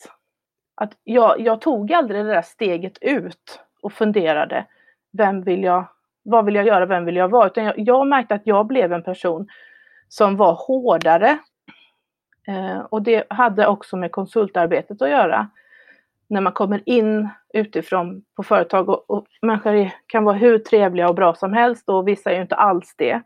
[0.76, 4.66] att jag, jag tog aldrig det där steget ut och funderade,
[5.12, 5.86] vem vill jag,
[6.24, 7.48] vad vill jag göra, vem vill jag vara?
[7.48, 9.48] Utan jag, jag märkte att jag blev en person
[10.12, 11.38] som var hårdare.
[12.48, 15.48] Eh, och det hade också med konsultarbetet att göra.
[16.30, 21.16] När man kommer in utifrån på företag och, och människor kan vara hur trevliga och
[21.16, 23.22] bra som helst och vissa är ju inte alls det.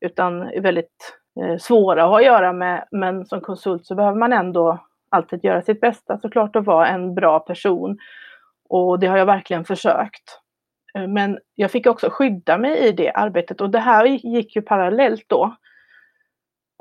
[0.00, 2.84] Utan är väldigt eh, svåra att ha att göra med.
[2.90, 7.14] Men som konsult så behöver man ändå alltid göra sitt bästa såklart och vara en
[7.14, 7.98] bra person.
[8.68, 10.40] Och det har jag verkligen försökt.
[10.94, 14.62] Eh, men jag fick också skydda mig i det arbetet och det här gick ju
[14.62, 15.56] parallellt då.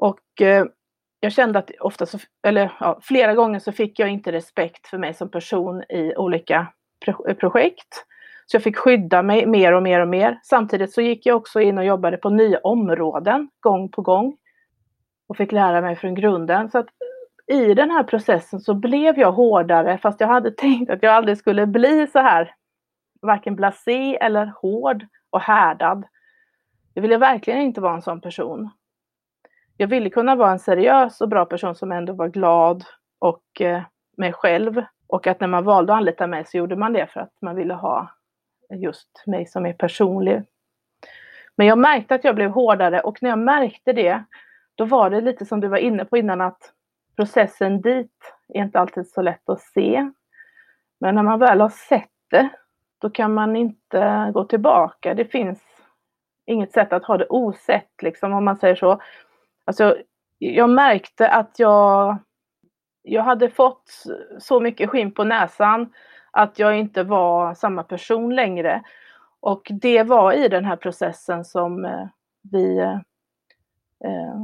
[0.02, 0.66] Och eh,
[1.20, 4.98] jag kände att ofta, så, eller ja, flera gånger så fick jag inte respekt för
[4.98, 6.68] mig som person i olika
[7.28, 8.06] eh, projekt.
[8.46, 10.40] Så jag fick skydda mig mer och mer och mer.
[10.44, 14.38] Samtidigt så gick jag också in och jobbade på nya områden gång på gång.
[15.28, 16.70] Och fick lära mig från grunden.
[16.70, 16.88] Så att
[17.48, 21.38] i den här processen så blev jag hårdare fast jag hade tänkt att jag aldrig
[21.38, 22.56] skulle bli så här
[23.22, 26.04] varken blasé eller hård och härdad.
[26.94, 28.70] Jag ville verkligen inte vara en sån person.
[29.82, 32.84] Jag ville kunna vara en seriös och bra person som ändå var glad
[33.20, 33.82] och eh,
[34.18, 34.84] mig själv.
[35.08, 37.56] Och att när man valde att anlita mig så gjorde man det för att man
[37.56, 38.12] ville ha
[38.70, 40.44] just mig som är personlig.
[41.56, 44.24] Men jag märkte att jag blev hårdare och när jag märkte det,
[44.76, 46.74] då var det lite som du var inne på innan att
[47.16, 50.12] processen dit är inte alltid så lätt att se.
[51.00, 52.50] Men när man väl har sett det,
[53.02, 55.14] då kan man inte gå tillbaka.
[55.14, 55.60] Det finns
[56.46, 59.02] inget sätt att ha det osett, liksom, om man säger så.
[59.70, 59.98] Alltså,
[60.38, 62.18] jag märkte att jag,
[63.04, 64.04] jag hade fått
[64.40, 65.94] så mycket skinn på näsan
[66.32, 68.84] att jag inte var samma person längre.
[69.40, 72.08] Och det var i den här processen som eh,
[72.52, 74.36] vi, eh,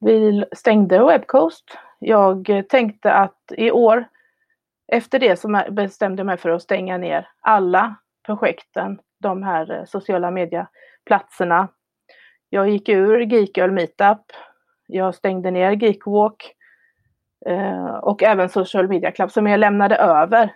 [0.00, 1.78] vi stängde Webcoast.
[1.98, 4.08] Jag tänkte att i år,
[4.92, 7.94] efter det så bestämde jag mig för att stänga ner alla
[8.26, 11.68] projekten, de här eh, sociala medieplatserna.
[12.48, 14.20] Jag gick ur Geekgirl Meetup.
[14.86, 16.54] Jag stängde ner Geekwalk
[17.46, 20.54] eh, och även Social Media Club som jag lämnade över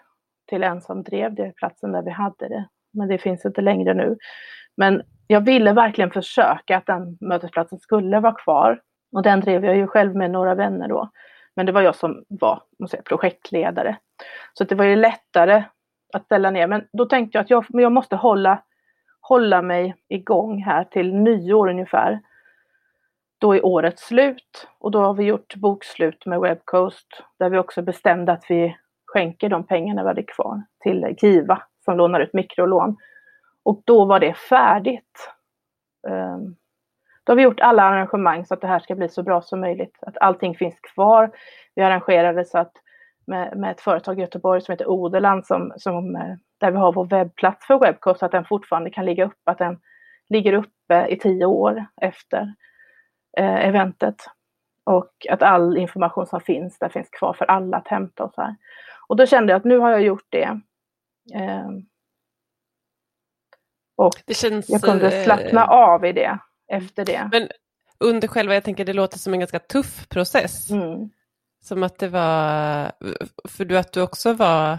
[0.49, 2.69] till en som drev det, platsen där vi hade det.
[2.93, 4.17] Men det finns inte längre nu.
[4.77, 8.81] Men jag ville verkligen försöka att den mötesplatsen skulle vara kvar.
[9.13, 11.11] Och den drev jag ju själv med några vänner då.
[11.57, 13.97] Men det var jag som var måste säga, projektledare.
[14.53, 15.65] Så det var ju lättare
[16.13, 16.67] att ställa ner.
[16.67, 18.63] Men då tänkte jag att jag, jag måste hålla,
[19.21, 22.21] hålla mig igång här till nyår ungefär.
[23.39, 27.83] Då är året slut och då har vi gjort bokslut med Webcoast där vi också
[27.83, 32.97] bestämde att vi skänker de pengarna vi hade kvar till Kiva som lånar ut mikrolån.
[33.63, 35.33] Och då var det färdigt.
[36.09, 36.57] Ehm,
[37.25, 39.61] då har vi gjort alla arrangemang så att det här ska bli så bra som
[39.61, 39.99] möjligt.
[40.01, 41.31] Att allting finns kvar.
[41.75, 42.73] Vi arrangerade så att
[43.27, 46.93] med, med ett företag i Göteborg som heter Odeland som, som, eh, där vi har
[46.93, 49.81] vår webbplats för Webcoast, så att den fortfarande kan ligga uppe, att den
[50.29, 52.55] ligger uppe i tio år efter
[53.39, 54.17] eh, eventet.
[54.85, 58.41] Och att all information som finns där finns kvar för alla att hämta och så
[58.41, 58.57] här.
[59.09, 60.61] Och då kände jag att nu har jag gjort det.
[61.35, 61.69] Eh,
[63.97, 67.29] och det känns, jag kunde eh, slappna eh, av i det efter det.
[67.33, 67.49] Men
[68.01, 70.71] under själva, jag tänker det låter som en ganska tuff process.
[70.71, 71.11] Mm.
[71.61, 72.93] Som att det var,
[73.49, 74.79] för du att du också var,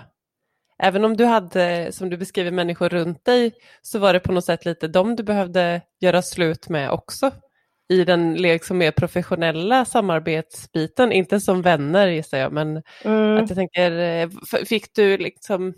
[0.78, 4.46] även om du hade, som du beskriver, människor runt dig, så var det på något
[4.46, 7.32] sätt lite dem du behövde göra slut med också
[7.90, 13.38] i den liksom mer professionella samarbetsbiten, inte som vänner gissar jag, men mm.
[13.38, 14.30] att jag tänker, eh,
[14.66, 15.74] fick du liksom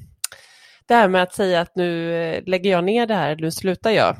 [0.87, 3.91] det här med att säga att nu eh, lägger jag ner det här, nu slutar
[3.91, 4.15] jag.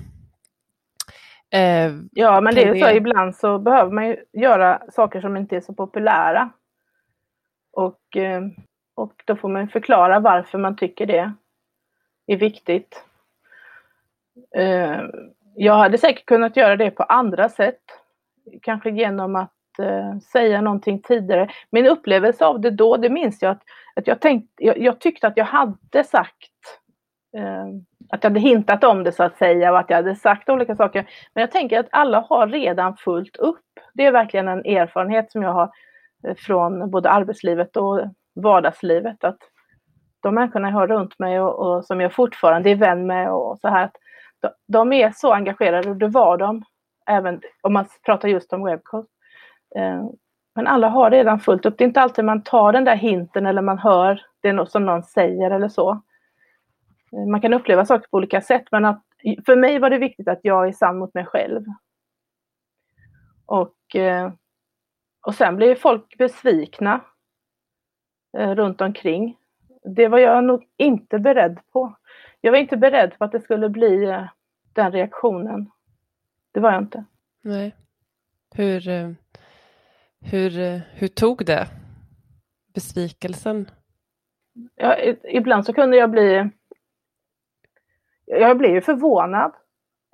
[1.54, 5.38] Eh, ja, men det är ju så, ibland så behöver man ju göra saker som
[5.38, 6.49] inte är så populära.
[7.73, 8.41] Och, eh,
[8.95, 11.34] och då får man förklara varför man tycker det
[12.27, 13.04] är viktigt.
[14.56, 14.99] Eh,
[15.56, 17.82] jag hade säkert kunnat göra det på andra sätt.
[18.62, 21.50] Kanske genom att eh, säga någonting tidigare.
[21.70, 23.64] Min upplevelse av det då, det minns jag att,
[23.96, 26.52] att jag, tänkt, jag, jag tyckte att jag hade sagt
[27.38, 27.66] eh,
[28.10, 30.76] att jag hade hintat om det så att säga och att jag hade sagt olika
[30.76, 31.10] saker.
[31.34, 33.66] Men jag tänker att alla har redan fullt upp.
[33.94, 35.72] Det är verkligen en erfarenhet som jag har
[36.28, 38.02] eh, från både arbetslivet och
[38.36, 39.24] vardagslivet.
[39.24, 39.40] Att
[40.22, 43.60] de människorna jag har runt mig och, och som jag fortfarande är vän med och
[43.60, 43.90] så här,
[44.41, 46.63] de, de är så engagerade och det var de,
[47.06, 49.08] även om man pratar just om Webcode.
[49.75, 50.06] Eh,
[50.56, 51.77] men alla har redan fullt upp.
[51.77, 54.86] Det är inte alltid man tar den där hinten eller man hör det något som
[54.86, 55.91] någon säger eller så.
[57.12, 59.04] Eh, man kan uppleva saker på olika sätt, men att,
[59.45, 61.65] för mig var det viktigt att jag är sann mot mig själv.
[63.45, 64.32] Och, eh,
[65.25, 67.01] och sen blev folk besvikna
[68.38, 69.38] eh, runt omkring.
[69.95, 71.95] Det var jag nog inte beredd på.
[72.41, 74.25] Jag var inte beredd på att det skulle bli
[74.73, 75.71] den reaktionen.
[76.51, 77.06] Det var jag inte.
[77.41, 77.75] Nej.
[78.56, 78.82] Hur,
[80.21, 81.67] hur, hur tog det?
[82.73, 83.69] Besvikelsen?
[84.75, 86.49] Ja, ibland så kunde jag bli...
[88.25, 89.51] Jag blev ju förvånad.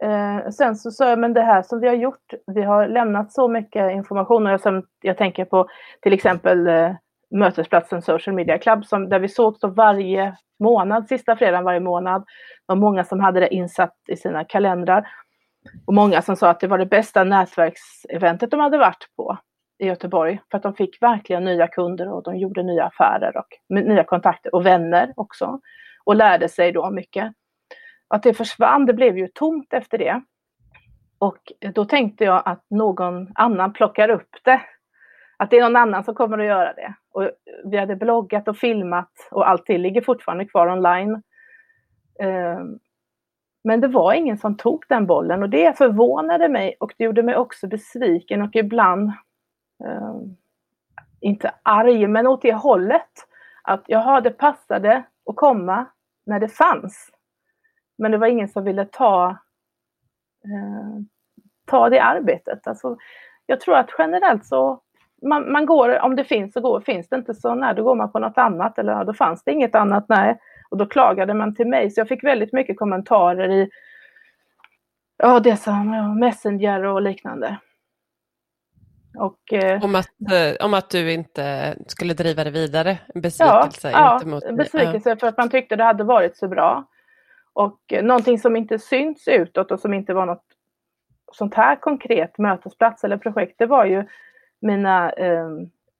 [0.03, 3.33] Eh, sen så sa jag, men det här som vi har gjort, vi har lämnat
[3.33, 4.47] så mycket information.
[4.47, 5.67] Och jag, jag tänker på
[6.01, 6.95] till exempel eh,
[7.31, 12.21] mötesplatsen Social Media Club, som, där vi sågs varje månad, sista fredagen varje månad.
[12.21, 15.07] Det var många som hade det insatt i sina kalendrar.
[15.85, 19.37] Och många som sa att det var det bästa nätverkseventet de hade varit på
[19.79, 20.39] i Göteborg.
[20.51, 24.55] För att de fick verkligen nya kunder och de gjorde nya affärer och nya kontakter
[24.55, 25.59] och vänner också.
[26.03, 27.33] Och lärde sig då mycket.
[28.07, 30.21] Att det försvann, det blev ju tomt efter det.
[31.19, 34.61] Och då tänkte jag att någon annan plockar upp det.
[35.37, 36.93] Att det är någon annan som kommer att göra det.
[37.11, 37.31] Och
[37.65, 41.21] vi hade bloggat och filmat och allt det ligger fortfarande kvar online.
[42.19, 42.59] Eh,
[43.63, 47.23] men det var ingen som tog den bollen och det förvånade mig och det gjorde
[47.23, 49.09] mig också besviken och ibland
[49.83, 50.15] eh,
[51.21, 53.11] inte arg, men åt det hållet.
[53.63, 55.85] Att jaha, det passade att komma
[56.25, 57.11] när det fanns.
[57.97, 59.29] Men det var ingen som ville ta,
[60.43, 61.01] eh,
[61.65, 62.67] ta det arbetet.
[62.67, 62.97] Alltså,
[63.45, 64.81] jag tror att generellt så
[65.21, 67.95] man, man, går, om det finns så går, finns det inte så nej, då går
[67.95, 70.39] man på något annat eller då fanns det inget annat, nej.
[70.69, 73.69] Och då klagade man till mig, så jag fick väldigt mycket kommentarer i
[75.17, 77.57] ja, det som ja, Messenger och liknande.
[79.17, 82.97] Och, eh, om, att, eh, om att du inte skulle driva det vidare?
[83.13, 83.91] Besvikelse?
[83.91, 86.85] Ja, ja besvikelse för att man tyckte det hade varit så bra.
[87.53, 90.43] Och eh, någonting som inte syns utåt och som inte var något
[91.31, 94.05] sånt här konkret mötesplats eller projekt, det var ju
[94.61, 95.49] mina eh,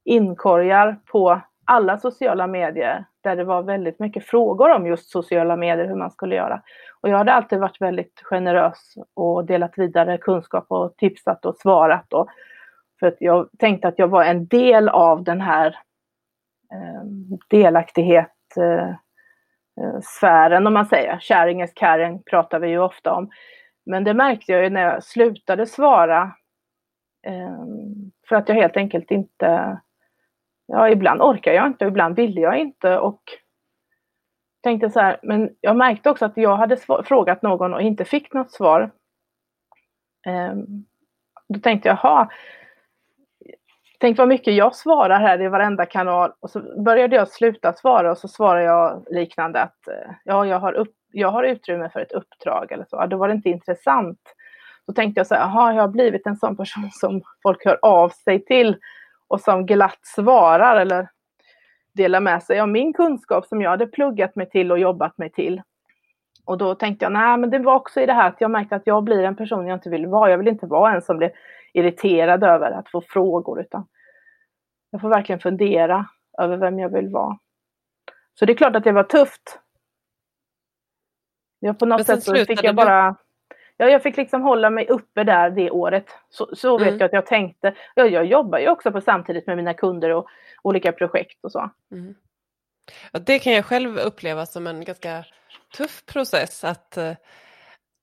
[0.06, 5.88] inkorgar på alla sociala medier där det var väldigt mycket frågor om just sociala medier,
[5.88, 6.62] hur man skulle göra.
[7.02, 12.14] Och jag hade alltid varit väldigt generös och delat vidare kunskap och tipsat och svarat.
[12.14, 12.28] Och,
[13.00, 15.76] för att jag tänkte att jag var en del av den här
[16.74, 18.96] ehm, eh, delaktighet eh,
[20.04, 21.20] sfären om man säger.
[21.20, 23.30] Sharing is caring pratar vi ju ofta om.
[23.86, 26.32] Men det märkte jag ju när jag slutade svara.
[27.28, 29.80] Ehm, för att jag helt enkelt inte,
[30.66, 33.22] ja ibland orkar jag inte och ibland ville jag inte och
[34.64, 38.34] tänkte så här, men jag märkte också att jag hade frågat någon och inte fick
[38.34, 38.92] något svar.
[40.26, 40.86] Ehm,
[41.50, 42.30] då tänkte jag, jaha,
[44.00, 48.12] Tänk vad mycket jag svarar här i varenda kanal och så började jag sluta svara
[48.12, 49.80] och så svarar jag liknande att
[50.24, 52.96] ja, jag har, upp, jag har utrymme för ett uppdrag eller så.
[52.96, 54.20] Ja, då var det inte intressant.
[54.88, 57.80] Då tänkte jag så här, jaha, jag har blivit en sån person som folk hör
[57.82, 58.78] av sig till
[59.28, 61.10] och som glatt svarar eller
[61.94, 65.32] delar med sig av min kunskap som jag hade pluggat mig till och jobbat mig
[65.32, 65.62] till.
[66.46, 68.76] Och då tänkte jag, nej men det var också i det här att jag märkte
[68.76, 70.32] att jag blir en person jag inte vill vara.
[70.32, 71.32] Jag vill inte vara en som blir
[71.74, 73.88] irriterad över att få frågor utan
[74.90, 76.06] jag får verkligen fundera
[76.38, 77.38] över vem jag vill vara.
[78.34, 79.60] Så det är klart att det var tufft.
[81.60, 83.16] Jag på något sätt så fick jag bara
[83.78, 86.06] Ja, jag fick liksom hålla mig uppe där det året.
[86.30, 87.00] Så, så vet mm.
[87.00, 87.76] jag att jag tänkte.
[87.96, 90.28] Ja, jag jobbar ju också på samtidigt med mina kunder och
[90.62, 91.70] olika projekt och så.
[91.92, 92.16] Mm.
[93.12, 95.26] Ja, det kan jag själv uppleva som en ganska
[95.78, 97.14] tuff process att, eh,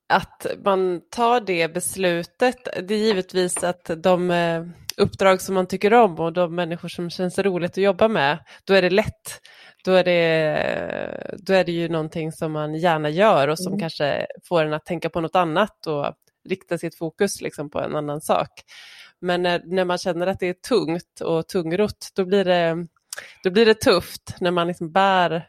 [0.09, 2.69] att man tar det beslutet.
[2.89, 4.65] Det är givetvis att de eh,
[4.97, 8.75] uppdrag som man tycker om och de människor som känns roligt att jobba med, då
[8.75, 9.41] är det lätt.
[9.85, 13.81] Då är det, då är det ju någonting som man gärna gör och som mm.
[13.81, 16.15] kanske får en att tänka på något annat och
[16.49, 18.49] rikta sitt fokus liksom på en annan sak.
[19.21, 22.87] Men när, när man känner att det är tungt och tungrott, då blir det,
[23.43, 25.47] då blir det tufft när man liksom bär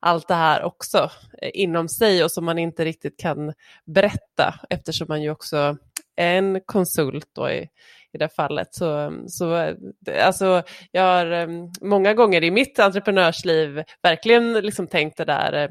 [0.00, 1.10] allt det här också
[1.42, 3.52] eh, inom sig och som man inte riktigt kan
[3.84, 5.76] berätta eftersom man ju också
[6.16, 7.68] är en konsult då i,
[8.12, 8.74] i det fallet.
[8.74, 9.74] Så, så,
[10.22, 11.48] alltså, jag har eh,
[11.80, 15.68] många gånger i mitt entreprenörsliv verkligen liksom tänkt det där eh,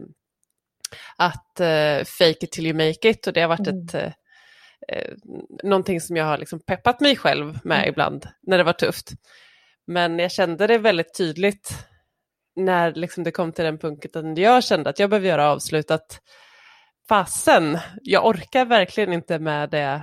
[1.18, 3.86] att uh, fake it till you make it och det har varit mm.
[3.86, 4.12] ett uh,
[5.64, 7.90] någonting som jag har liksom peppat mig själv med mm.
[7.90, 9.12] ibland när det var tufft.
[9.88, 11.88] Men jag kände det väldigt tydligt
[12.56, 15.92] när liksom det kom till den punkten där jag kände att jag behöver göra avslut,
[15.92, 16.22] att
[17.10, 20.02] fasen, jag orkar verkligen inte med det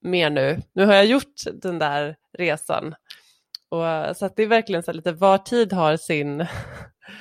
[0.00, 0.62] mer nu.
[0.72, 2.94] Nu har jag gjort den där resan.
[3.68, 6.46] Och, så det är verkligen så lite var tid har sin,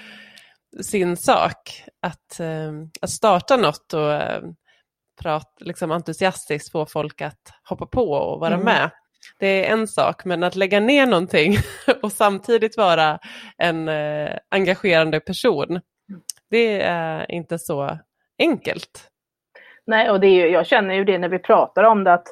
[0.82, 1.84] sin sak.
[2.02, 2.72] Att, eh,
[3.02, 4.42] att starta något och eh,
[5.22, 8.66] prat, liksom entusiastiskt få folk att hoppa på och vara mm.
[8.66, 8.90] med.
[9.40, 11.58] Det är en sak, men att lägga ner någonting
[12.02, 13.20] och samtidigt vara
[13.58, 15.82] en eh, engagerande person,
[16.50, 18.00] det är inte så
[18.40, 19.10] enkelt.
[19.86, 22.28] Nej, och det är, jag känner ju det när vi pratar om det, att,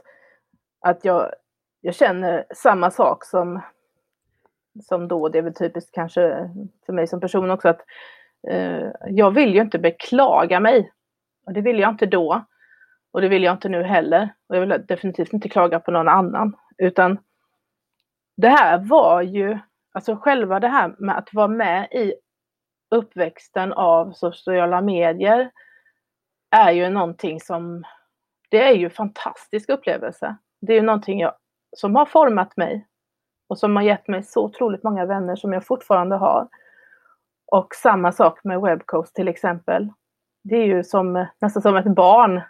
[0.90, 1.32] att jag,
[1.82, 3.62] jag känner samma sak som,
[4.84, 6.50] som då, det är väl typiskt kanske
[6.86, 7.82] för mig som person också, att
[8.50, 10.92] eh, jag vill ju inte beklaga mig.
[11.46, 12.46] Och det vill jag inte då.
[13.12, 14.30] Och det vill jag inte nu heller.
[14.50, 16.56] Och jag vill definitivt inte klaga på någon annan.
[16.78, 17.18] Utan
[18.38, 19.58] det här var ju,
[19.94, 22.14] alltså själva det här med att vara med i
[22.96, 25.52] uppväxten av sociala medier
[26.52, 27.84] är ju någonting som,
[28.50, 30.38] det är ju en fantastisk upplevelse.
[30.62, 31.34] Det är ju någonting jag,
[31.78, 32.88] som har format mig
[33.50, 36.48] och som har gett mig så otroligt många vänner som jag fortfarande har.
[37.52, 39.90] Och samma sak med Webcoast till exempel.
[40.44, 42.42] Det är ju som, nästan som ett barn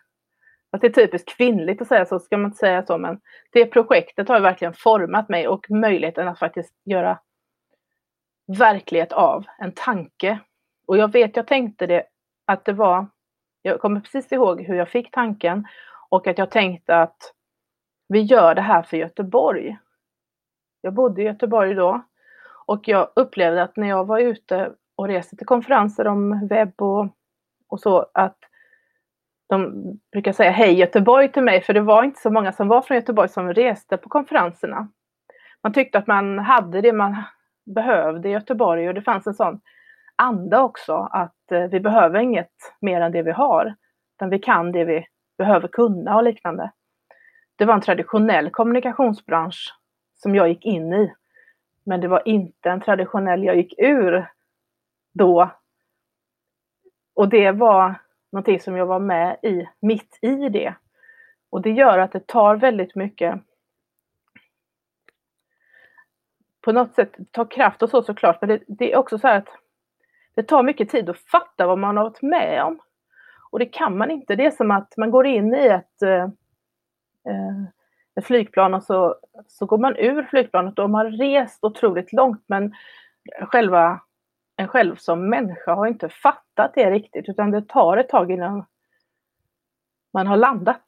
[0.71, 3.19] att det är typiskt kvinnligt att säga så, ska man inte säga så, men
[3.51, 7.19] det projektet har verkligen format mig och möjligheten att faktiskt göra
[8.57, 10.39] verklighet av en tanke.
[10.87, 12.03] Och jag vet, jag tänkte det,
[12.45, 13.07] att det var,
[13.61, 15.67] jag kommer precis ihåg hur jag fick tanken
[16.09, 17.33] och att jag tänkte att
[18.07, 19.77] vi gör det här för Göteborg.
[20.81, 22.01] Jag bodde i Göteborg då
[22.65, 27.07] och jag upplevde att när jag var ute och reste till konferenser om webb och,
[27.67, 28.37] och så, att
[29.49, 32.81] de brukar säga hej Göteborg till mig, för det var inte så många som var
[32.81, 34.87] från Göteborg som reste på konferenserna.
[35.63, 37.23] Man tyckte att man hade det man
[37.65, 39.61] behövde i Göteborg och det fanns en sån
[40.15, 43.75] anda också att eh, vi behöver inget mer än det vi har,
[44.15, 45.05] utan vi kan det vi
[45.37, 46.71] behöver kunna och liknande.
[47.57, 49.75] Det var en traditionell kommunikationsbransch
[50.15, 51.13] som jag gick in i,
[51.83, 54.31] men det var inte en traditionell jag gick ur
[55.13, 55.49] då.
[57.13, 57.95] Och det var
[58.31, 60.75] någonting som jag var med i, mitt i det.
[61.49, 63.41] Och det gör att det tar väldigt mycket
[66.67, 69.37] på något sätt tar kraft och så såklart, men det, det, är också så här
[69.37, 69.49] att
[70.35, 72.79] det tar mycket tid att fatta vad man har varit med om.
[73.51, 74.35] Och det kan man inte.
[74.35, 76.27] Det är som att man går in i ett, eh,
[77.27, 77.63] eh,
[78.15, 79.15] ett flygplan och så,
[79.47, 82.73] så går man ur flygplanet och man har rest otroligt långt men
[83.41, 84.01] själva
[84.55, 88.65] en själv som människa har inte fattat det riktigt utan det tar ett tag innan
[90.13, 90.83] man har landat.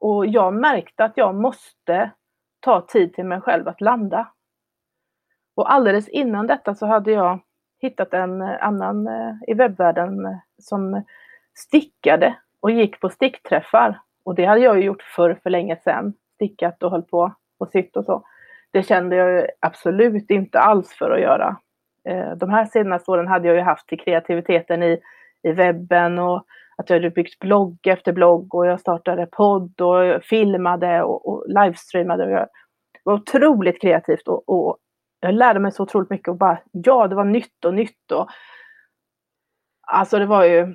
[0.00, 2.10] Och jag märkte att jag måste
[2.60, 4.32] ta tid till mig själv att landa.
[5.54, 7.40] Och alldeles innan detta så hade jag
[7.78, 11.04] hittat en annan eh, i webbvärlden eh, som
[11.54, 14.00] stickade och gick på stickträffar.
[14.26, 16.12] Och det hade jag ju gjort förr för länge sedan.
[16.34, 18.22] Stickat och höll på och sytt och så.
[18.70, 21.56] Det kände jag absolut inte alls för att göra.
[22.08, 25.00] Eh, de här senaste åren hade jag ju haft till kreativiteten i,
[25.42, 26.46] i webben och
[26.76, 31.44] att jag hade byggt blogg efter blogg och jag startade podd och filmade och, och
[31.48, 32.26] livestreamade.
[32.26, 32.48] det
[33.04, 34.78] var otroligt kreativt och, och,
[35.20, 38.28] jag lärde mig så otroligt mycket och bara, ja, det var nytt och nytt och
[39.86, 40.74] alltså det var ju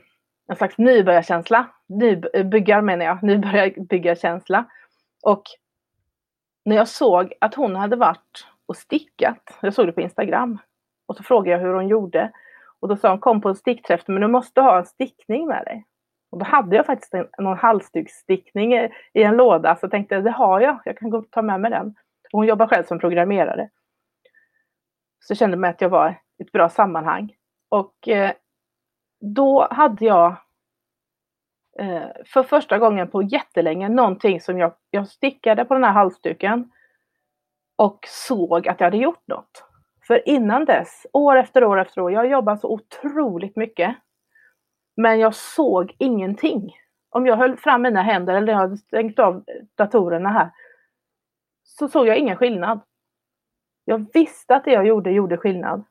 [0.50, 1.68] en slags nybörjarkänsla,
[2.00, 4.66] nybyggar eh, menar jag, nybörjarbyggarkänsla.
[5.24, 5.44] Och
[6.66, 10.58] när jag såg att hon hade varit och stickat, jag såg det på Instagram,
[11.06, 12.32] och så frågade jag hur hon gjorde.
[12.80, 15.66] Och då sa hon, kom på en stickträff, men du måste ha en stickning med
[15.66, 15.86] dig.
[16.32, 20.22] Och då hade jag faktiskt en, någon halsduksstickning i, i en låda, så jag tänkte,
[20.22, 21.88] det har jag, jag kan gå ta med mig den.
[22.34, 23.70] Och hon jobbar själv som programmerare.
[25.20, 27.34] Så jag kände mig att jag var i ett bra sammanhang.
[27.70, 28.32] Och eh,
[29.20, 30.36] då hade jag
[31.80, 36.72] Eh, för första gången på jättelänge någonting som jag, jag stickade på den här halsduken
[37.76, 39.66] och såg att jag hade gjort något.
[40.08, 43.96] För innan dess, år efter år efter år, jag jobbade så otroligt mycket.
[44.96, 46.76] Men jag såg ingenting.
[47.10, 49.44] Om jag höll fram mina händer eller jag hade stängt av
[49.76, 50.52] datorerna här,
[51.64, 52.80] så såg jag ingen skillnad.
[53.86, 55.84] Jag visste att det jag gjorde gjorde skillnad.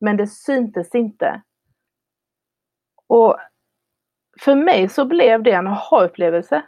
[0.00, 1.42] Men det syntes inte.
[3.06, 3.36] Och
[4.42, 6.62] för mig så blev det en aha-upplevelse.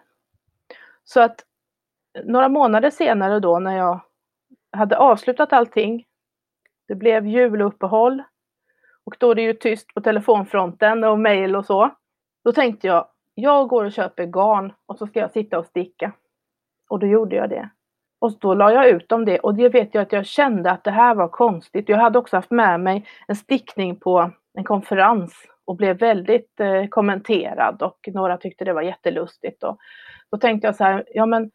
[1.04, 1.44] Så att
[2.18, 4.00] eh, några månader senare då när jag
[4.72, 6.04] hade avslutat allting
[6.88, 8.22] det blev juluppehåll
[9.04, 11.90] och då är det ju tyst på telefonfronten och mejl och så.
[12.44, 16.12] Då tänkte jag, jag går och köper garn och så ska jag sitta och sticka.
[16.88, 17.68] Och då gjorde jag det.
[18.18, 20.84] Och då la jag ut om det och det vet jag att jag kände att
[20.84, 21.88] det här var konstigt.
[21.88, 26.86] Jag hade också haft med mig en stickning på en konferens och blev väldigt eh,
[26.86, 29.62] kommenterad och några tyckte det var jättelustigt.
[29.62, 29.78] Och
[30.30, 31.50] då tänkte jag så här, ja men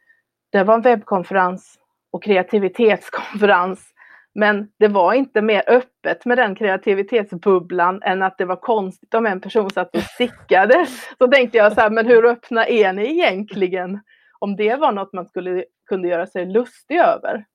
[0.51, 1.79] det var en webbkonferens
[2.11, 3.93] och kreativitetskonferens
[4.35, 9.25] men det var inte mer öppet med den kreativitetsbubblan än att det var konstigt om
[9.25, 10.85] en person satt och stickade.
[11.17, 13.99] Så tänkte jag så här, men hur öppna är ni egentligen?
[14.39, 17.45] Om det var något man skulle kunde göra sig lustig över.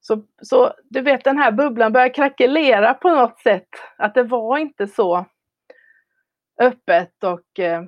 [0.00, 3.68] Så, så du vet den här bubblan började krackelera på något sätt.
[3.98, 5.24] Att det var inte så
[6.60, 7.82] öppet och eh,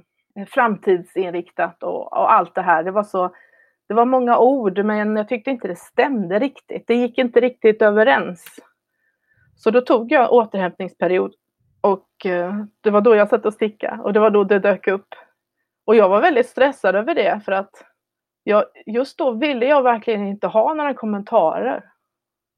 [0.47, 2.85] framtidsinriktat och, och, allt det här.
[2.85, 3.35] Det var så
[3.89, 6.85] det var många ord men jag tyckte inte det stämde riktigt.
[6.87, 8.59] Det gick inte riktigt överens.
[9.57, 11.35] Så då tog jag återhämtningsperiod
[11.81, 14.89] och eh, det var då jag satt och stickade och det var då det dök
[14.89, 15.09] upp.
[15.87, 17.71] Och jag var väldigt stressad över det för att
[18.45, 21.85] jag, just då ville jag verkligen inte ha några kommentarer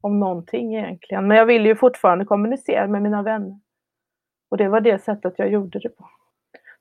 [0.02, 1.28] om någonting egentligen.
[1.28, 3.60] Men jag ville ju fortfarande kommunicera med mina vänner.
[4.56, 6.08] Och det var det sättet jag gjorde det på.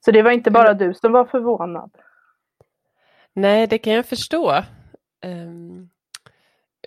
[0.06, 1.92] Så det var inte bara du som var förvånad.
[3.34, 4.64] Nej, det kan jag förstå.
[5.26, 5.90] Um,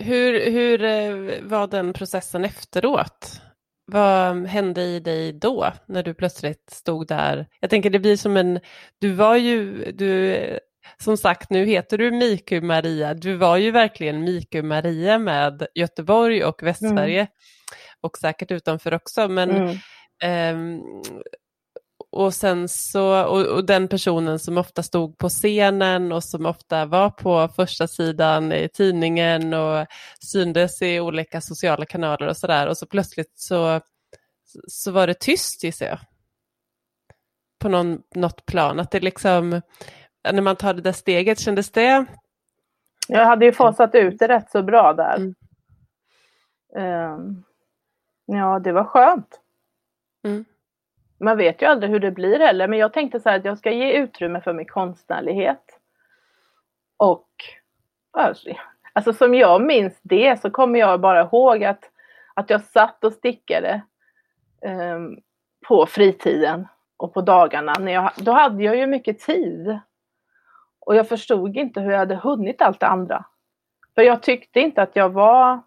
[0.01, 3.41] hur, hur uh, var den processen efteråt?
[3.87, 7.47] Vad hände i dig då när du plötsligt stod där?
[7.61, 8.61] Jag tänker det blir som en,
[8.99, 10.39] du var ju, du,
[10.97, 16.45] som sagt nu heter du Miku Maria, du var ju verkligen Miku Maria med Göteborg
[16.45, 17.33] och Västsverige mm.
[18.01, 19.77] och säkert utanför också men mm.
[20.25, 20.83] Um,
[22.11, 26.87] och sen så, och, och, den personen som ofta stod på scenen och som ofta
[26.87, 29.87] var på första sidan i tidningen och
[30.21, 33.81] syndes i olika sociala kanaler och sådär och så plötsligt så,
[34.67, 35.99] så var det tyst gissar jag.
[37.59, 39.61] På någon, något plan, att det liksom,
[40.33, 42.05] när man tar det där steget, kändes det?
[43.09, 45.17] Jag hade ju fasat ut det rätt så bra där.
[45.17, 45.35] Mm.
[47.15, 47.45] Um,
[48.27, 49.41] ja, det var skönt.
[50.25, 50.45] Mm
[51.21, 53.59] man vet ju aldrig hur det blir heller, men jag tänkte så här att jag
[53.59, 55.81] ska ge utrymme för min konstnärlighet.
[56.97, 57.29] Och
[58.11, 58.51] alltså,
[58.93, 61.91] alltså, som jag minns det så kommer jag bara ihåg att,
[62.35, 63.83] att jag satt och stickade
[64.95, 65.21] um,
[65.69, 67.73] på fritiden och på dagarna.
[67.81, 69.79] När jag, då hade jag ju mycket tid.
[70.81, 73.25] Och jag förstod inte hur jag hade hunnit allt det andra.
[73.95, 75.63] För jag tyckte inte att jag var,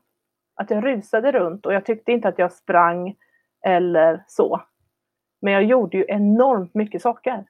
[0.56, 3.16] att jag rusade runt och jag tyckte inte att jag sprang
[3.62, 4.62] eller så.
[5.42, 7.46] Men jag gjorde ju enormt mycket saker.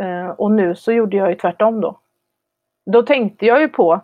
[0.00, 2.00] Eh, och nu så gjorde jag ju tvärtom då.
[2.86, 4.00] Då tänkte jag ju på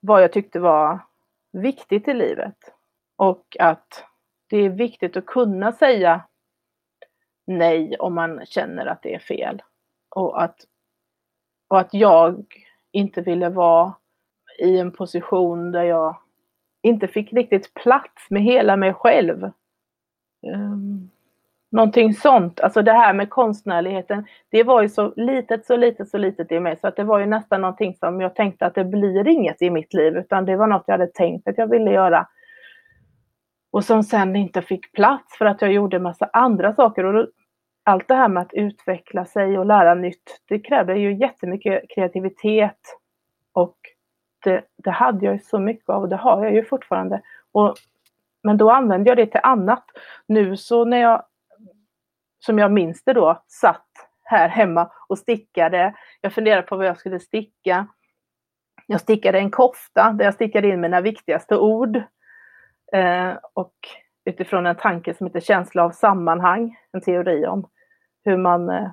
[0.00, 0.98] vad jag tyckte var
[1.52, 2.56] viktigt i livet.
[3.16, 4.04] Och att
[4.50, 6.20] det är viktigt att kunna säga
[7.46, 9.62] nej om man känner att det är fel.
[10.08, 10.60] Och att,
[11.68, 12.44] och att jag
[12.92, 13.94] inte ville vara
[14.58, 16.16] i en position där jag
[16.82, 19.50] inte fick riktigt plats med hela mig själv.
[20.54, 21.10] Um,
[21.70, 26.18] Någonting sånt, alltså det här med konstnärligheten, det var ju så litet, så litet, så
[26.18, 28.84] litet i mig så att det var ju nästan någonting som jag tänkte att det
[28.84, 31.90] blir inget i mitt liv utan det var något jag hade tänkt att jag ville
[31.90, 32.26] göra.
[33.70, 37.04] Och som sen inte fick plats för att jag gjorde massa andra saker.
[37.04, 37.26] Och då,
[37.84, 42.80] allt det här med att utveckla sig och lära nytt, det krävde ju jättemycket kreativitet.
[43.52, 43.76] Och
[44.44, 47.22] det, det hade jag ju så mycket av och det har jag ju fortfarande.
[47.52, 47.74] Och,
[48.46, 49.84] men då använde jag det till annat.
[50.26, 51.22] Nu så när jag
[52.38, 53.86] som jag minns det då, satt
[54.24, 55.94] här hemma och stickade.
[56.20, 57.86] Jag funderade på vad jag skulle sticka.
[58.86, 61.96] Jag stickade en kofta där jag stickade in mina viktigaste ord.
[62.92, 63.74] Eh, och
[64.24, 67.68] utifrån en tanke som heter känsla av sammanhang, en teori om
[68.24, 68.90] hur man, eh,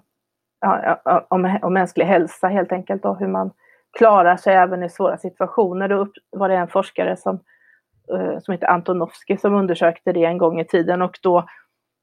[1.27, 3.51] om, om mänsklig hälsa helt enkelt, och hur man
[3.97, 5.89] klarar sig även i svåra situationer.
[5.89, 7.39] Då var det en forskare som,
[8.09, 11.45] Eh, som heter Antonovsky som undersökte det en gång i tiden och då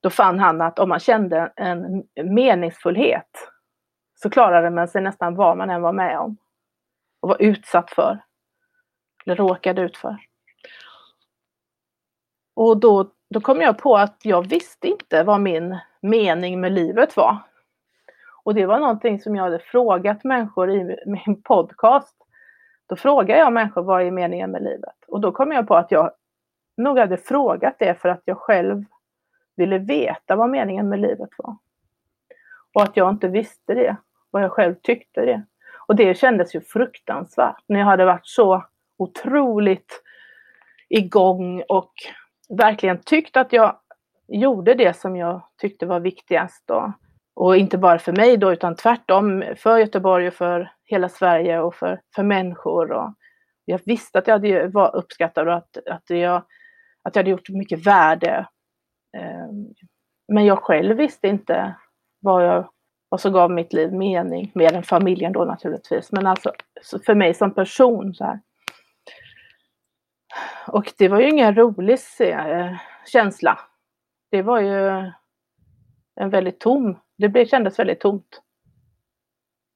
[0.00, 3.48] då fann han att om man kände en meningsfullhet
[4.14, 6.36] så klarade man sig nästan vad man än var med om
[7.20, 8.22] och var utsatt för.
[9.26, 10.16] Eller råkade ut för.
[12.54, 17.16] Och då, då kom jag på att jag visste inte vad min mening med livet
[17.16, 17.38] var.
[18.42, 22.16] Och det var någonting som jag hade frågat människor i min podcast.
[22.90, 24.94] Då frågar jag människor vad är meningen med livet?
[25.06, 26.10] Och då kom jag på att jag
[26.76, 28.84] nog hade frågat det för att jag själv
[29.56, 31.56] ville veta vad meningen med livet var.
[32.74, 33.96] Och att jag inte visste det,
[34.30, 35.42] vad jag själv tyckte det.
[35.86, 38.64] Och det kändes ju fruktansvärt när jag hade varit så
[38.98, 40.02] otroligt
[40.88, 41.92] igång och
[42.48, 43.76] verkligen tyckt att jag
[44.28, 46.64] gjorde det som jag tyckte var viktigast.
[46.66, 46.92] då.
[47.34, 51.74] och inte bara för mig då, utan tvärtom för Göteborg och för hela Sverige och
[51.74, 52.92] för, för människor.
[52.92, 53.14] Och
[53.64, 56.36] jag visste att jag hade, var uppskattad och att, att, jag,
[57.02, 58.48] att jag hade gjort mycket värde.
[59.16, 59.74] Ehm,
[60.32, 61.74] men jag själv visste inte
[62.20, 62.70] vad, jag,
[63.08, 66.12] vad som gav mitt liv mening, mer än familjen då naturligtvis.
[66.12, 66.52] Men alltså
[67.06, 68.40] för mig som person så här.
[70.66, 72.76] Och det var ju ingen rolig eh,
[73.06, 73.58] känsla.
[74.30, 75.10] Det var ju
[76.20, 78.40] en väldigt tom, det kändes väldigt tomt.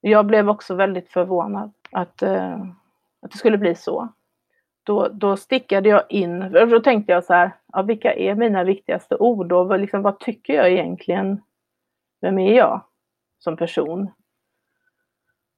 [0.06, 2.60] Jag blev också väldigt förvånad att, eh,
[3.22, 4.08] att det skulle bli så.
[4.82, 9.16] Då, då stickade jag in, då tänkte jag så här, ja, vilka är mina viktigaste
[9.16, 11.42] ord och liksom, vad tycker jag egentligen?
[12.20, 12.80] Vem är jag
[13.38, 14.10] som person?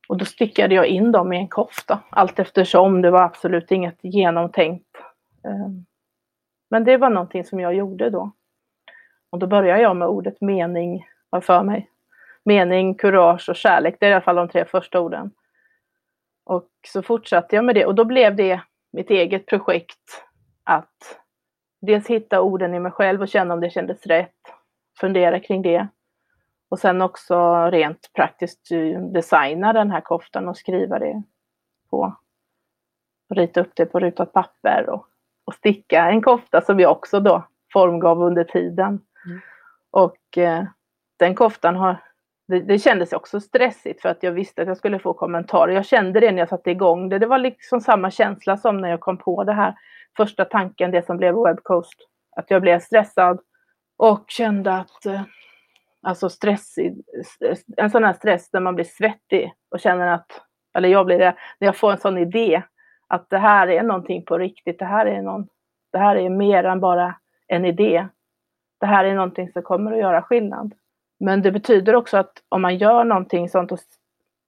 [0.08, 3.02] Och då stickade jag in dem i en kofta allt eftersom.
[3.02, 4.96] Det var absolut inget genomtänkt.
[5.44, 5.68] Eh,
[6.70, 8.30] men det var någonting som jag gjorde då.
[9.30, 11.06] Och då började jag med ordet mening,
[11.42, 11.90] för mig
[12.46, 13.96] mening, kurage och kärlek.
[14.00, 15.30] Det är i alla fall de tre första orden.
[16.44, 18.60] Och så fortsatte jag med det och då blev det
[18.92, 20.24] mitt eget projekt
[20.64, 21.20] att
[21.80, 24.40] dels hitta orden i mig själv och känna om det kändes rätt,
[25.00, 25.88] fundera kring det.
[26.68, 28.68] Och sen också rent praktiskt
[29.12, 31.22] designa den här koftan och skriva det
[31.90, 32.16] på,
[33.34, 35.06] rita upp det på rutat papper och,
[35.44, 39.00] och sticka en kofta som jag också då formgav under tiden.
[39.26, 39.40] Mm.
[39.90, 40.64] Och eh,
[41.16, 42.05] den koftan har
[42.48, 45.72] det, det kändes också stressigt för att jag visste att jag skulle få kommentarer.
[45.72, 47.18] Jag kände det när jag satte igång det.
[47.18, 49.74] Det var liksom samma känsla som när jag kom på det här
[50.16, 52.08] första tanken, det som blev Webcoast.
[52.36, 53.40] Att jag blev stressad
[53.96, 55.22] och kände att eh,
[56.02, 57.04] alltså stressig,
[57.76, 60.42] en sån här stress när man blir svettig och känner att,
[60.74, 62.62] eller jag blir det, när jag får en sån idé
[63.08, 65.48] att det här är någonting på riktigt, det här är någon,
[65.92, 67.14] det här är mer än bara
[67.46, 68.06] en idé.
[68.80, 70.74] Det här är någonting som kommer att göra skillnad.
[71.18, 73.78] Men det betyder också att om man gör någonting sånt och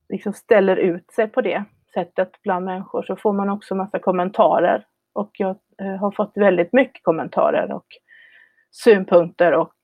[0.09, 1.65] liksom ställer ut sig på det
[1.95, 4.87] sättet bland människor så får man också massa kommentarer.
[5.13, 7.87] Och jag eh, har fått väldigt mycket kommentarer och
[8.71, 9.75] synpunkter och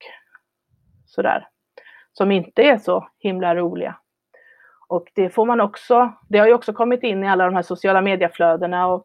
[1.06, 1.48] sådär.
[2.12, 3.96] Som inte är så himla roliga.
[4.88, 7.62] Och det får man också, det har ju också kommit in i alla de här
[7.62, 9.04] sociala medieflödena och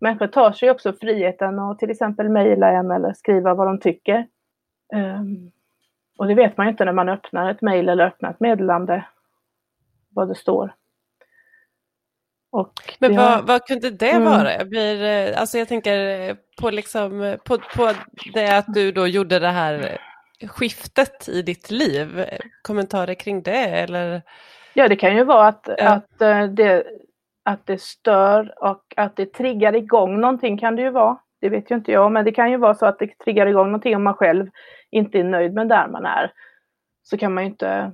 [0.00, 4.26] människor tar sig också friheten att till exempel mejla en eller skriva vad de tycker.
[4.94, 5.50] Um,
[6.22, 9.04] och det vet man ju inte när man öppnar ett mejl eller öppnar ett meddelande,
[10.08, 10.74] vad det står.
[12.52, 13.42] Och Men vad, har...
[13.42, 14.24] vad kunde det mm.
[14.24, 14.52] vara?
[14.54, 17.92] Jag, blir, eh, alltså jag tänker på, liksom, på, på
[18.34, 19.98] det att du då gjorde det här
[20.46, 22.24] skiftet i ditt liv.
[22.62, 24.22] Kommentarer kring det eller?
[24.74, 25.88] Ja, det kan ju vara att, ja.
[25.88, 26.84] att, eh, det,
[27.42, 31.18] att det stör och att det triggar igång någonting kan det ju vara.
[31.40, 33.66] Det vet ju inte jag, men det kan ju vara så att det triggar igång
[33.66, 34.46] någonting om man själv
[34.92, 36.32] inte är nöjd med där man är.
[37.02, 37.92] Så kan man ju inte...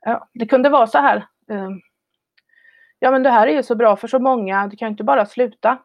[0.00, 1.16] Ja, det kunde vara så här.
[1.50, 1.70] Eh,
[2.98, 4.66] ja, men det här är ju så bra för så många.
[4.66, 5.78] Du kan inte bara sluta.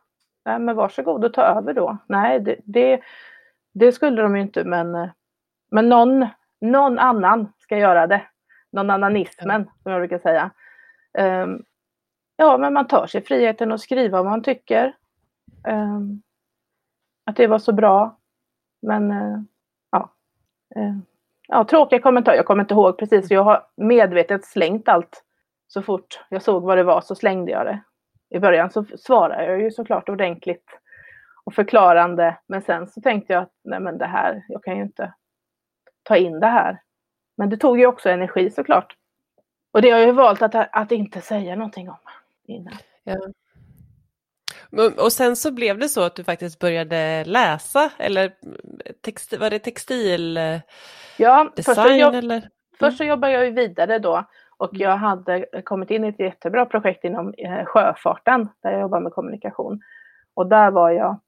[0.45, 1.97] Nej, men varsågod och ta över då.
[2.07, 3.01] Nej, det, det,
[3.73, 5.09] det skulle de ju inte, men, eh,
[5.71, 6.27] men någon,
[6.61, 8.21] någon annan ska göra det.
[8.71, 10.51] Någon annanismen, som jag brukar säga.
[11.17, 11.63] Um,
[12.35, 14.95] ja, men man tar sig friheten att skriva vad man tycker.
[15.67, 16.21] Um,
[17.25, 18.17] att det var så bra.
[18.81, 19.11] Men.
[19.11, 19.41] Uh,
[20.75, 20.97] Eh,
[21.47, 22.35] ja, tråkiga kommentarer.
[22.35, 23.31] Jag kommer inte ihåg precis.
[23.31, 25.23] Jag har medvetet slängt allt.
[25.67, 27.79] Så fort jag såg vad det var så slängde jag det.
[28.29, 30.79] I början så svarade jag ju såklart ordentligt
[31.43, 32.37] och förklarande.
[32.47, 35.13] Men sen så tänkte jag att nej men det här, jag kan ju inte
[36.03, 36.81] ta in det här.
[37.37, 38.95] Men det tog ju också energi såklart.
[39.71, 41.97] Och det har jag ju valt att, att inte säga någonting om
[42.47, 42.73] innan.
[43.03, 43.17] Ja.
[44.97, 48.31] Och sen så blev det så att du faktiskt började läsa, eller
[49.01, 50.39] text, var det textil
[51.17, 51.75] ja, design?
[51.75, 52.37] Först så, jobb, eller?
[52.37, 52.49] Mm.
[52.79, 54.25] först så jobbade jag ju vidare då
[54.57, 58.99] och jag hade kommit in i ett jättebra projekt inom eh, sjöfarten där jag jobbar
[58.99, 59.81] med kommunikation.
[60.33, 61.19] Och där var jag,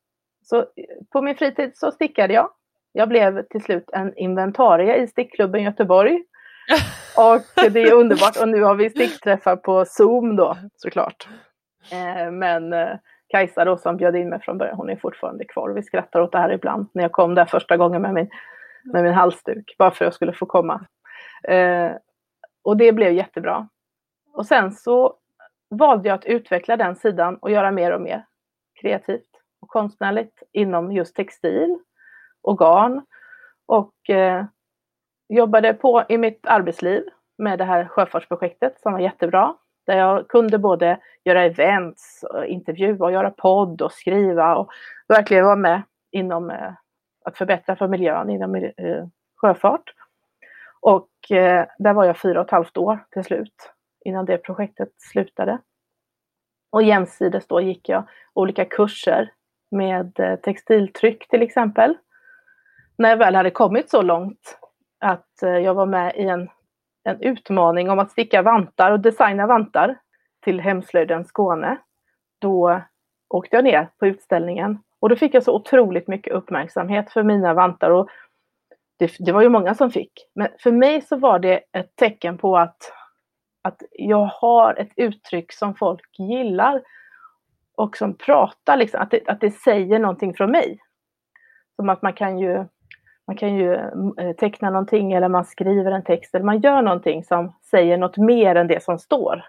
[0.44, 0.66] så
[1.12, 2.50] på min fritid så stickade jag.
[2.92, 6.24] Jag blev till slut en inventarie i stickklubben Göteborg.
[7.18, 11.28] Och det är underbart och nu har vi stickträffar på Zoom då såklart.
[11.92, 12.90] Eh, men eh,
[13.36, 15.70] Kajsa då som bjöd in mig från början, hon är fortfarande kvar.
[15.70, 18.30] Vi skrattar åt det här ibland när jag kom där första gången med min,
[18.84, 20.86] med min halsduk, bara för att jag skulle få komma.
[21.44, 21.92] Eh,
[22.64, 23.68] och det blev jättebra.
[24.34, 25.16] Och sen så
[25.70, 28.26] valde jag att utveckla den sidan och göra mer och mer
[28.82, 29.30] kreativt
[29.62, 31.80] och konstnärligt inom just textil
[32.42, 33.06] och garn.
[33.66, 34.46] Och eh,
[35.30, 37.04] jobbade på i mitt arbetsliv
[37.38, 39.56] med det här sjöfartsprojektet som var jättebra.
[39.86, 44.70] Där jag kunde både göra events, eh, intervjua, och göra podd och skriva och
[45.08, 45.82] verkligen vara med
[46.12, 46.72] inom eh,
[47.26, 49.06] att förbättra för miljön inom eh,
[49.36, 49.94] sjöfart.
[50.82, 53.72] Och eh, där var jag fyra och ett halvt år till slut
[54.06, 55.60] innan det projektet slutade.
[56.72, 59.32] Och jämsides då gick jag olika kurser
[59.72, 61.98] med eh, textiltryck till exempel.
[62.98, 64.58] När jag väl hade kommit så långt
[65.00, 66.50] att eh, jag var med i en,
[67.06, 69.98] en utmaning om att sticka vantar och designa vantar
[70.44, 71.78] till Hemslöjden Skåne,
[72.40, 72.82] då
[73.30, 77.54] åkte jag ner på utställningen och då fick jag så otroligt mycket uppmärksamhet för mina
[77.54, 78.10] vantar och
[78.98, 80.12] det, det, var ju många som fick.
[80.36, 82.78] Men för mig så var det ett tecken på att,
[83.62, 86.82] att jag har ett uttryck som folk gillar
[87.76, 90.80] och som pratar, liksom, att, det, att det säger någonting från mig.
[91.76, 92.66] Som att man kan ju
[93.28, 97.24] man kan ju eh, teckna någonting eller man skriver en text eller man gör någonting
[97.24, 99.46] som säger något mer än det som står.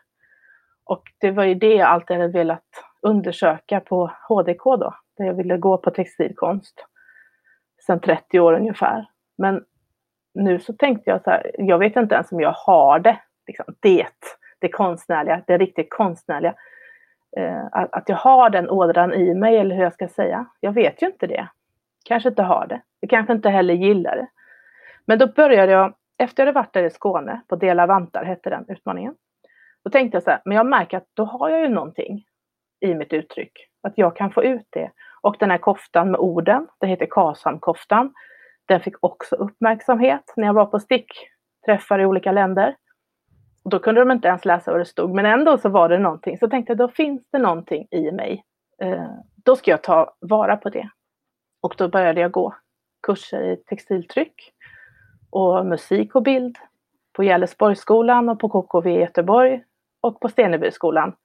[0.84, 2.64] Och det var ju det jag alltid hade velat
[3.02, 6.86] undersöka på HDK då, där jag ville gå på textilkonst.
[7.86, 9.06] Sedan 30 år ungefär.
[9.38, 9.64] Men
[10.34, 13.64] nu så tänkte jag så här, jag vet inte ens om jag har det, liksom,
[13.80, 14.06] det,
[14.58, 16.54] det konstnärliga, det riktigt konstnärliga.
[17.36, 20.46] Eh, att jag har den ådran i mig eller hur jag ska säga.
[20.60, 21.48] Jag vet ju inte det.
[22.06, 22.82] Kanske inte har det.
[23.00, 24.28] Jag kanske inte heller gillar det.
[25.06, 28.50] Men då började jag, efter jag hade varit där i Skåne, på Dela vantar hette
[28.50, 29.14] den utmaningen.
[29.84, 32.24] Då tänkte jag så här, men jag märker att då har jag ju någonting
[32.80, 33.52] i mitt uttryck.
[33.82, 34.90] Att jag kan få ut det.
[35.20, 38.12] Och den här koftan med orden, den heter Kasam-koftan.
[38.66, 42.76] Den fick också uppmärksamhet när jag var på stickträffar i olika länder.
[43.64, 45.98] Och då kunde de inte ens läsa vad det stod, men ändå så var det
[45.98, 46.38] någonting.
[46.38, 48.44] Så tänkte jag, då finns det någonting i mig.
[48.82, 49.10] Eh,
[49.44, 50.90] då ska jag ta vara på det.
[51.66, 52.54] Och då började jag gå
[53.02, 54.52] kurser i textiltryck
[55.30, 56.56] och musik och bild
[57.12, 59.64] på Gällesborgsskolan och på KKV i Göteborg
[60.00, 61.16] och på Stenebyskolan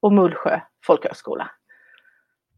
[0.00, 1.50] och Mullsjö folkhögskola.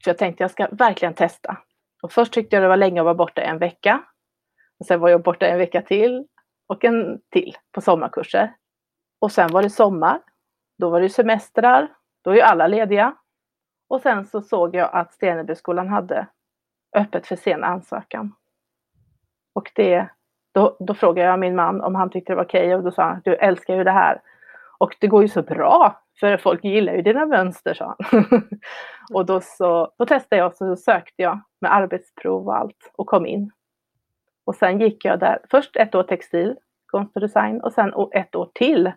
[0.05, 1.57] Så jag tänkte jag ska verkligen testa.
[2.03, 4.03] Och först tyckte jag det var länge att vara borta en vecka.
[4.79, 6.27] Och sen var jag borta en vecka till
[6.67, 8.55] och en till på sommarkurser.
[9.19, 10.21] Och sen var det sommar.
[10.79, 11.89] Då var det semestrar.
[12.23, 13.17] Då är ju alla lediga.
[13.89, 16.27] Och sen så såg jag att Stenebyskolan hade
[16.97, 18.35] öppet för sen ansökan.
[19.53, 20.09] Och det,
[20.53, 22.91] då, då frågade jag min man om han tyckte det var okej okay, och då
[22.91, 24.21] sa han du älskar ju det här.
[24.79, 28.25] Och det går ju så bra för folk gillar ju dina mönster, sa han.
[29.15, 33.07] och då, så, då testade jag och så sökte jag med arbetsprov och allt och
[33.07, 33.51] kom in.
[34.45, 38.35] Och sen gick jag där, först ett år textil, konst och design och sen ett
[38.35, 38.93] år till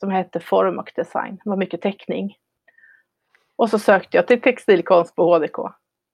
[0.00, 1.40] som hette form och design.
[1.44, 2.36] Det var mycket teckning.
[3.56, 5.58] Och så sökte jag till textilkonst på HDK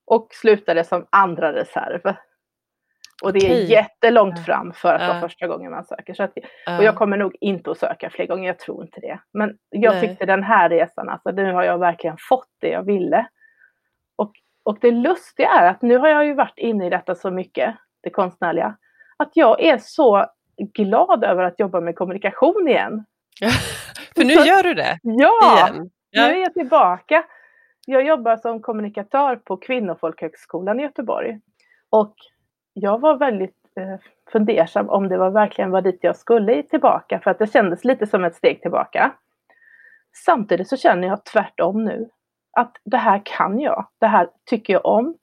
[0.04, 2.14] och slutade som andra reserv.
[3.22, 3.64] Och det är okay.
[3.64, 6.14] jättelångt fram för att vara första gången man söker.
[6.14, 6.32] Så att,
[6.78, 9.20] och jag kommer nog inte att söka fler gånger, jag tror inte det.
[9.32, 10.00] Men jag Nej.
[10.00, 13.26] tyckte den här resan, alltså nu har jag verkligen fått det jag ville.
[14.16, 14.32] Och,
[14.62, 17.74] och det lustiga är att nu har jag ju varit inne i detta så mycket,
[18.00, 18.76] det konstnärliga,
[19.16, 20.26] att jag är så
[20.56, 23.04] glad över att jobba med kommunikation igen.
[24.16, 24.98] För nu så, gör du det?
[25.02, 25.90] Ja, igen.
[26.12, 27.24] nu är jag tillbaka.
[27.86, 31.40] Jag jobbar som kommunikatör på Kvinnofolkhögskolan i Göteborg.
[31.90, 32.14] Och
[32.72, 33.96] jag var väldigt eh,
[34.32, 38.06] fundersam om det var verkligen var dit jag skulle tillbaka för att det kändes lite
[38.06, 39.12] som ett steg tillbaka.
[40.24, 42.08] Samtidigt så känner jag tvärtom nu.
[42.52, 43.86] Att det här kan jag.
[43.98, 45.16] Det här tycker jag om.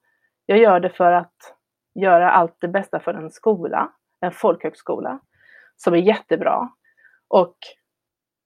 [0.46, 1.54] Jag gör det för att
[1.94, 5.18] göra allt det bästa för en skola, en folkhögskola,
[5.76, 6.68] som är jättebra.
[7.28, 7.56] Och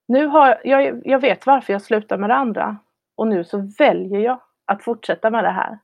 [0.07, 2.77] nu har jag, jag vet varför jag slutar med det andra.
[3.15, 5.79] Och nu så väljer jag att fortsätta med det här.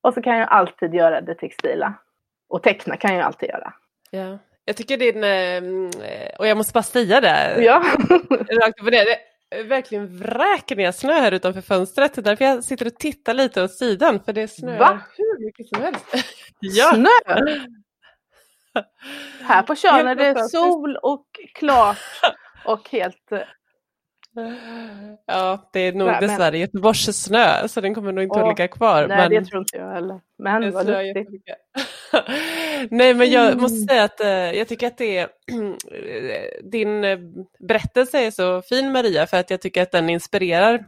[0.00, 1.94] Och så kan jag alltid göra det textila.
[2.48, 3.72] Och teckna kan jag alltid göra.
[4.10, 4.38] Ja.
[4.64, 7.78] Jag tycker din, eh, och jag måste bara säga det, ja.
[8.62, 9.18] rakt på det, det
[9.62, 12.24] verkligen vräker ner snö här utanför fönstret.
[12.24, 15.00] Därför jag sitter och tittar lite åt sidan för det snöar Va?
[15.16, 16.06] hur mycket som helst.
[16.60, 16.92] ja.
[16.94, 17.08] Snö?
[19.42, 21.98] Här på Tjörn är det sol och klart
[22.64, 23.32] och helt
[25.26, 26.60] Ja, det är nog nej, dessvärre men...
[26.60, 29.06] Göteborgs snö så den kommer nog inte Åh, att ligga kvar.
[29.08, 29.30] Nej, men...
[29.30, 30.20] det tror inte jag heller.
[30.38, 31.28] Men vad lustigt.
[32.90, 33.62] nej, men jag mm.
[33.62, 35.28] måste säga att uh, jag tycker att det är
[36.70, 37.18] din uh,
[37.58, 40.84] berättelse är så fin Maria för att jag tycker att den inspirerar.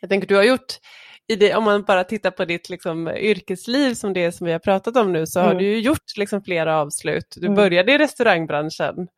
[0.00, 0.78] Jag tänker du har gjort
[1.26, 4.96] det, om man bara tittar på ditt liksom, yrkesliv som det som vi har pratat
[4.96, 5.48] om nu så mm.
[5.48, 7.34] har du ju gjort liksom, flera avslut.
[7.36, 7.56] Du mm.
[7.56, 9.08] började i restaurangbranschen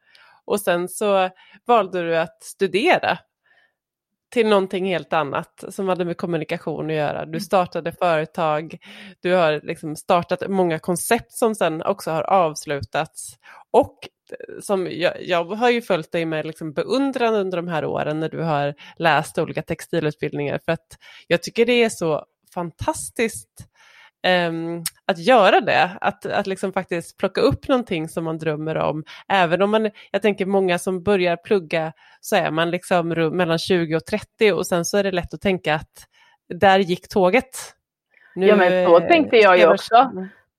[0.44, 1.30] och sen så
[1.66, 3.18] valde du att studera
[4.30, 7.24] till någonting helt annat som hade med kommunikation att göra.
[7.24, 7.40] Du mm.
[7.40, 8.78] startade företag,
[9.20, 13.38] du har liksom startat många koncept som sen också har avslutats.
[13.70, 17.84] Och eh, som jag, jag har ju följt dig med liksom beundran under de här
[17.84, 22.24] åren när du har läst olika textilutbildningar för att jag tycker det är så
[22.54, 23.66] fantastiskt
[24.48, 29.04] um, att göra det, att, att liksom faktiskt plocka upp någonting som man drömmer om.
[29.28, 33.96] Även om man, jag tänker många som börjar plugga så är man liksom mellan 20
[33.96, 36.06] och 30 och sen så är det lätt att tänka att
[36.48, 37.74] där gick tåget.
[38.34, 40.12] Nu, ja men så tänkte jag ju också.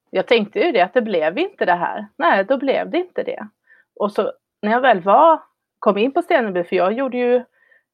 [0.10, 2.08] Jag tänkte ju det att det blev inte det här.
[2.18, 3.48] Nej, då blev det inte det.
[3.96, 4.32] Och så
[4.62, 5.42] när jag väl var,
[5.80, 7.44] kom in på Steneby, för jag gjorde ju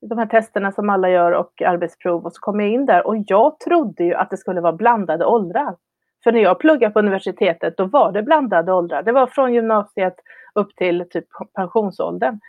[0.09, 3.15] de här testerna som alla gör och arbetsprov och så kom jag in där och
[3.27, 5.75] jag trodde ju att det skulle vara blandade åldrar.
[6.23, 9.03] För när jag pluggade på universitetet då var det blandade åldrar.
[9.03, 10.15] Det var från gymnasiet
[10.55, 11.25] upp till typ
[11.55, 12.39] pensionsåldern.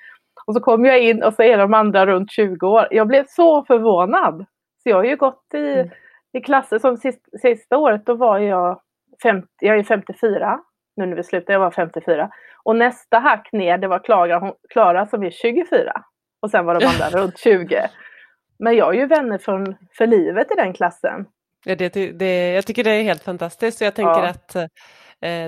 [0.46, 2.88] Och så kom jag in och så är de andra runt 20 år.
[2.90, 4.44] Jag blev så förvånad.
[4.82, 5.88] Så jag har ju gått i, mm.
[6.32, 8.80] i klasser som sist, sista året, då var jag
[9.22, 10.60] 50, jag är 54
[10.96, 12.30] nu när vi slutar, jag var 54.
[12.62, 16.04] Och nästa hack ner, det var Klara, Klara som är 24.
[16.44, 17.88] Och sen var de andra runt 20.
[18.58, 21.24] Men jag är ju vänner från, för livet i den klassen.
[21.64, 21.88] Ja, det,
[22.18, 24.28] det, jag tycker det är helt fantastiskt och jag tänker ja.
[24.28, 24.66] att eh,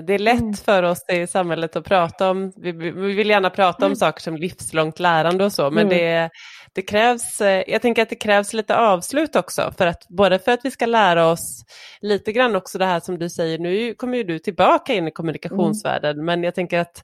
[0.06, 0.54] det är lätt mm.
[0.54, 3.96] för oss i samhället att prata om, vi, vi vill gärna prata om mm.
[3.96, 5.98] saker som livslångt lärande och så, men mm.
[5.98, 6.30] det,
[6.72, 10.52] det krävs, eh, jag tänker att det krävs lite avslut också, för att, både för
[10.52, 11.64] att vi ska lära oss
[12.00, 15.10] lite grann också det här som du säger, nu kommer ju du tillbaka in i
[15.10, 16.24] kommunikationsvärlden, mm.
[16.24, 17.02] men jag tänker att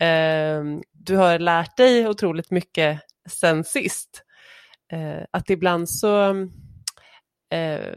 [0.00, 4.22] eh, du har lärt dig otroligt mycket sen sist.
[4.92, 6.30] Eh, att ibland så,
[7.52, 7.92] eh,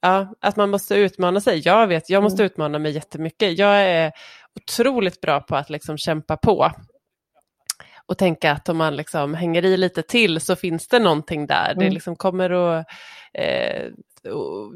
[0.00, 1.62] ja, att man måste utmana sig.
[1.64, 2.46] Jag vet, jag måste mm.
[2.52, 3.58] utmana mig jättemycket.
[3.58, 4.12] Jag är
[4.60, 6.72] otroligt bra på att liksom kämpa på
[8.06, 11.72] och tänka att om man liksom hänger i lite till så finns det någonting där.
[11.72, 11.84] Mm.
[11.84, 12.86] Det liksom kommer att,
[13.34, 13.90] eh,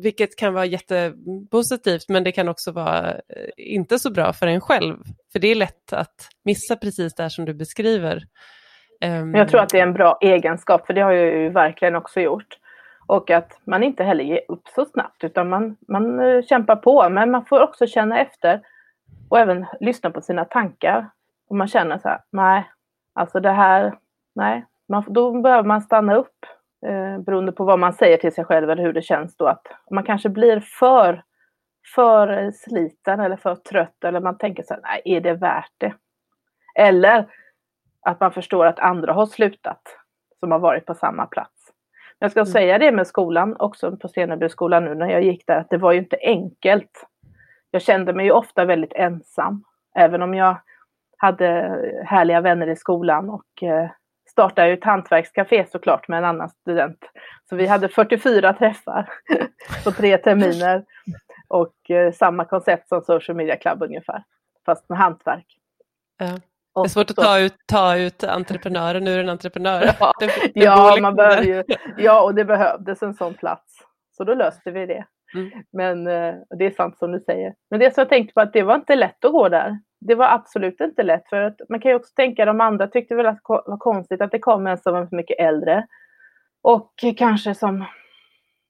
[0.03, 3.21] vilket kan vara jättepositivt men det kan också vara eh,
[3.57, 4.97] inte så bra för en själv.
[5.33, 8.23] För det är lätt att missa precis det som du beskriver.
[9.01, 9.31] Ehm.
[9.31, 11.97] Men Jag tror att det är en bra egenskap för det har jag ju verkligen
[11.97, 12.59] också gjort.
[13.07, 17.09] Och att man inte heller ger upp så snabbt utan man, man eh, kämpar på
[17.09, 18.61] men man får också känna efter
[19.29, 21.11] och även lyssna på sina tankar.
[21.49, 22.65] Och man känner så här, nej,
[23.19, 23.99] Alltså det här,
[24.35, 26.47] nej, man, då behöver man stanna upp
[26.87, 29.47] eh, beroende på vad man säger till sig själv eller hur det känns då.
[29.47, 31.23] Att man kanske blir för,
[31.95, 35.95] för sliten eller för trött eller man tänker så här, nej, är det värt det?
[36.75, 37.27] Eller
[38.09, 39.83] att man förstår att andra har slutat
[40.41, 41.73] som har varit på samma plats.
[42.19, 42.53] Jag ska mm.
[42.53, 45.93] säga det med skolan, också på Stenebyskolan nu när jag gick där, att det var
[45.93, 47.07] ju inte enkelt.
[47.71, 50.57] Jag kände mig ju ofta väldigt ensam, även om jag
[51.17, 51.47] hade
[52.05, 53.91] härliga vänner i skolan och eh,
[54.31, 57.05] startade ett hantverkscafé såklart med en annan student.
[57.49, 59.09] Så vi hade 44 träffar
[59.85, 60.85] på tre terminer
[61.49, 64.25] och eh, samma koncept som Social Media Club ungefär,
[64.67, 65.47] fast med hantverk.
[66.19, 66.27] Ja.
[66.83, 69.95] Det är svårt att ta ut, ta ut entreprenören ur en entreprenör.
[70.01, 71.65] Ja, det, det ja, man behöver ju,
[71.97, 73.85] ja, och det behövdes en sån plats.
[74.17, 75.05] Så då löste vi det.
[75.35, 75.51] Mm.
[75.73, 77.55] Men eh, det är sant som du säger.
[77.71, 80.15] Men det som jag tänkte på att det var inte lätt att gå där det
[80.15, 83.27] var absolut inte lätt för att man kan ju också tänka de andra tyckte väl
[83.27, 85.87] att det var konstigt att det kom en som var mycket äldre.
[86.63, 87.85] Och kanske som,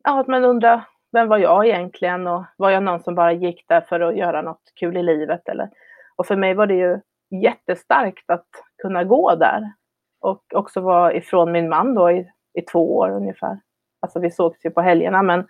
[0.05, 3.65] ja att man undrar vem var jag egentligen och var jag någon som bara gick
[3.69, 5.71] där för att göra något kul i livet eller?
[6.17, 7.01] Och för mig var det ju
[7.31, 8.49] jättestarkt att
[8.83, 9.73] kunna gå där
[10.21, 13.61] och också vara ifrån min man då i, i två år ungefär.
[14.01, 15.49] Alltså vi sågs ju på helgerna men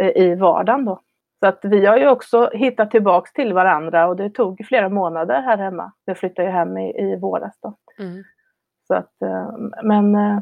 [0.00, 1.00] eh, i vardagen då.
[1.40, 5.42] Så att vi har ju också hittat tillbaks till varandra och det tog flera månader
[5.42, 5.92] här hemma.
[6.04, 7.74] Jag flyttade ju hem i, i våras då.
[7.98, 8.24] Mm.
[8.86, 9.50] Så att, eh,
[9.82, 10.38] men, eh,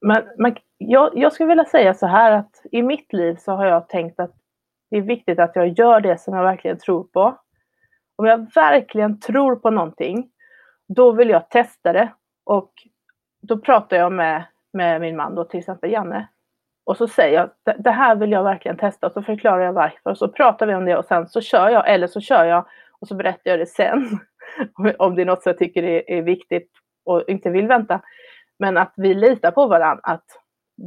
[0.00, 3.66] men, men jag, jag skulle vilja säga så här att i mitt liv så har
[3.66, 4.34] jag tänkt att
[4.90, 7.38] det är viktigt att jag gör det som jag verkligen tror på.
[8.16, 10.30] Om jag verkligen tror på någonting,
[10.88, 12.12] då vill jag testa det.
[12.44, 12.72] Och
[13.42, 16.28] då pratar jag med, med min man, då, till exempel Janne.
[16.86, 17.34] Och så säger
[17.64, 20.10] jag, det här vill jag verkligen testa och så förklarar jag varför.
[20.10, 22.66] Och så pratar vi om det och sen så kör jag, eller så kör jag
[23.00, 24.18] och så berättar jag det sen.
[24.98, 26.70] om det är något som jag tycker är, är viktigt
[27.04, 28.00] och inte vill vänta.
[28.58, 30.24] Men att vi litar på varandra, att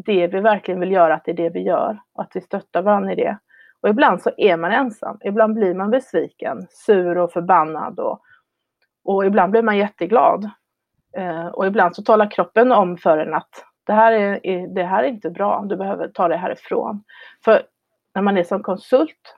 [0.06, 2.00] det vi verkligen vill göra, att det är det vi gör.
[2.14, 3.38] Och att vi stöttar varandra i det.
[3.82, 5.18] Och ibland så är man ensam.
[5.24, 8.00] Ibland blir man besviken, sur och förbannad.
[8.00, 8.22] Och,
[9.04, 10.50] och ibland blir man jätteglad.
[11.18, 15.04] Eh, och ibland så talar kroppen om för en att det här är, det här
[15.04, 17.04] är inte bra, du behöver ta det härifrån.
[17.46, 17.62] För
[18.16, 19.36] när man är som konsult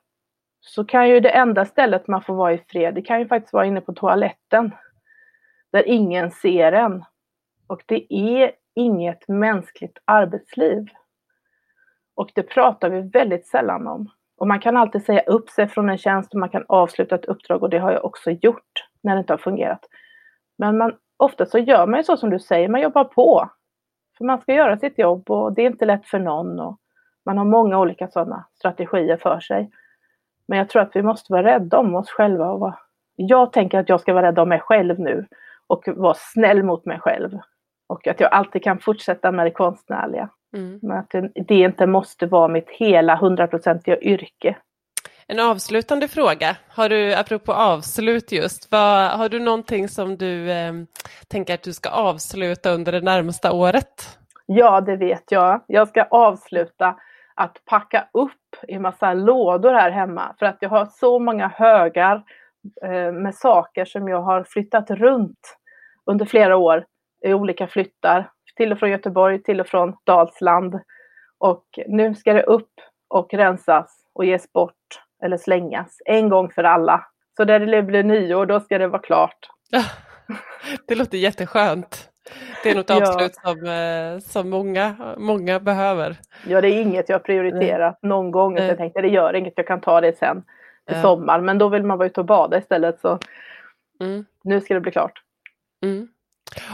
[0.61, 3.53] så kan ju det enda stället man får vara i fred, det kan ju faktiskt
[3.53, 4.71] vara inne på toaletten.
[5.71, 7.05] Där ingen ser en.
[7.67, 10.85] Och det är inget mänskligt arbetsliv.
[12.15, 14.09] Och det pratar vi väldigt sällan om.
[14.39, 17.25] Och man kan alltid säga upp sig från en tjänst och man kan avsluta ett
[17.25, 19.85] uppdrag och det har jag också gjort när det inte har fungerat.
[20.57, 23.49] Men man, ofta så gör man ju så som du säger, man jobbar på.
[24.17, 26.59] För man ska göra sitt jobb och det är inte lätt för någon.
[26.59, 26.77] Och
[27.25, 29.71] man har många olika sådana strategier för sig.
[30.47, 32.51] Men jag tror att vi måste vara rädda om oss själva.
[32.51, 32.77] Och vara...
[33.15, 35.27] Jag tänker att jag ska vara rädd om mig själv nu
[35.67, 37.39] och vara snäll mot mig själv.
[37.87, 40.29] Och att jag alltid kan fortsätta med det konstnärliga.
[40.54, 40.80] Mm.
[40.82, 41.12] Men att
[41.47, 44.58] det, inte måste vara mitt hela hundraprocentiga yrke.
[45.28, 46.56] En avslutande fråga.
[46.70, 50.74] Har du, apropå avslut just, vad, har du någonting som du eh,
[51.28, 54.20] tänker att du ska avsluta under det närmsta året?
[54.45, 55.62] Ja, det vet jag.
[55.68, 56.95] Jag ska avsluta
[57.36, 62.24] att packa upp i massa lådor här hemma för att jag har så många högar
[62.84, 65.58] eh, med saker som jag har flyttat runt
[66.06, 66.86] under flera år
[67.26, 70.80] olika flyttar till och från Göteborg, till och från Dalsland.
[71.38, 72.72] Och nu ska det upp
[73.07, 74.74] och rensas och ges bort
[75.24, 77.05] eller slängas en gång för alla.
[77.38, 79.49] Så när det blir nyår, då ska det vara klart.
[80.88, 82.09] Det låter jätteskönt.
[82.63, 83.49] Det är något avslut ja.
[83.49, 86.17] som, eh, som många, många behöver.
[86.47, 88.09] Ja, det är inget jag prioriterat mm.
[88.09, 88.57] någon gång.
[88.57, 90.43] Så jag tänkte det gör inget, jag kan ta det sen
[90.88, 91.01] till ja.
[91.01, 91.41] sommar.
[91.41, 92.99] Men då vill man vara ute och bada istället.
[92.99, 93.20] Så
[93.99, 94.26] mm.
[94.43, 95.24] nu ska det bli klart.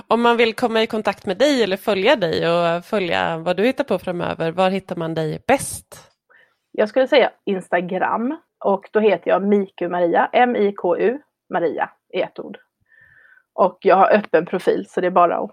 [0.08, 3.64] Om man vill komma i kontakt med dig eller följa dig och följa vad du
[3.64, 6.12] hittar på framöver, var hittar man dig bäst?
[6.72, 11.20] Jag skulle säga Instagram och då heter jag Miku Maria, M-I-K-U
[11.54, 12.58] Maria i ett ord.
[13.54, 15.52] Och jag har öppen profil så det är bara att,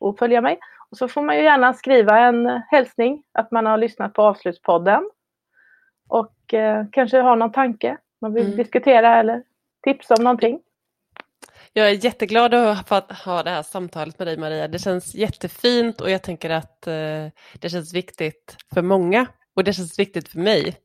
[0.00, 0.58] att följa mig.
[0.90, 5.10] Och så får man ju gärna skriva en hälsning att man har lyssnat på avslutspodden.
[6.08, 8.56] Och eh, kanske har någon tanke man vill mm.
[8.56, 9.42] diskutera eller
[9.84, 10.60] tipsa om någonting.
[11.72, 14.68] Jag är jätteglad att ha ha det här samtalet med dig Maria.
[14.68, 17.26] Det känns jättefint och jag tänker att eh,
[17.60, 19.26] det känns viktigt för många
[19.56, 20.76] och det känns viktigt för mig.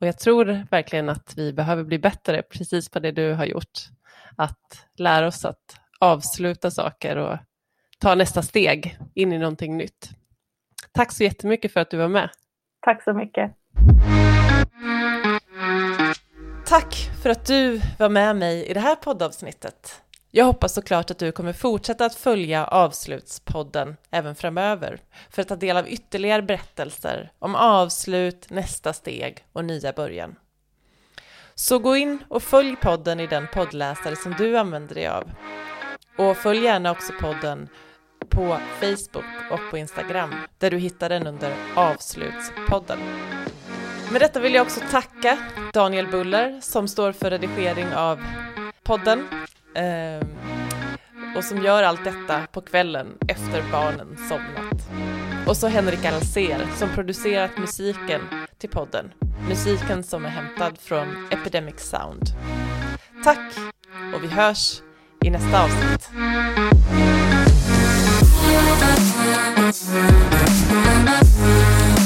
[0.00, 3.78] Och jag tror verkligen att vi behöver bli bättre precis på det du har gjort.
[4.36, 7.38] Att lära oss att avsluta saker och
[7.98, 10.10] ta nästa steg in i någonting nytt.
[10.92, 12.30] Tack så jättemycket för att du var med.
[12.80, 13.52] Tack så mycket.
[16.68, 20.02] Tack för att du var med mig i det här poddavsnittet.
[20.30, 25.00] Jag hoppas såklart att du kommer fortsätta att följa Avslutspodden även framöver
[25.30, 30.36] för att ta del av ytterligare berättelser om avslut, nästa steg och nya början.
[31.54, 35.30] Så gå in och följ podden i den poddläsare som du använder dig av.
[36.18, 37.68] Och följ gärna också podden
[38.28, 42.98] på Facebook och på Instagram där du hittar den under Avslutspodden.
[44.12, 45.38] Med detta vill jag också tacka
[45.72, 48.20] Daniel Buller som står för redigering av
[48.82, 49.28] podden
[49.74, 50.26] eh,
[51.36, 54.88] och som gör allt detta på kvällen efter barnen somnat.
[55.48, 58.20] Och så Henrik Alser som producerat musiken
[58.58, 59.12] till podden.
[59.48, 62.22] Musiken som är hämtad från Epidemic Sound.
[63.24, 63.56] Tack
[64.14, 64.80] och vi hörs
[65.24, 66.10] i nästa avsnitt.
[71.38, 71.97] Thank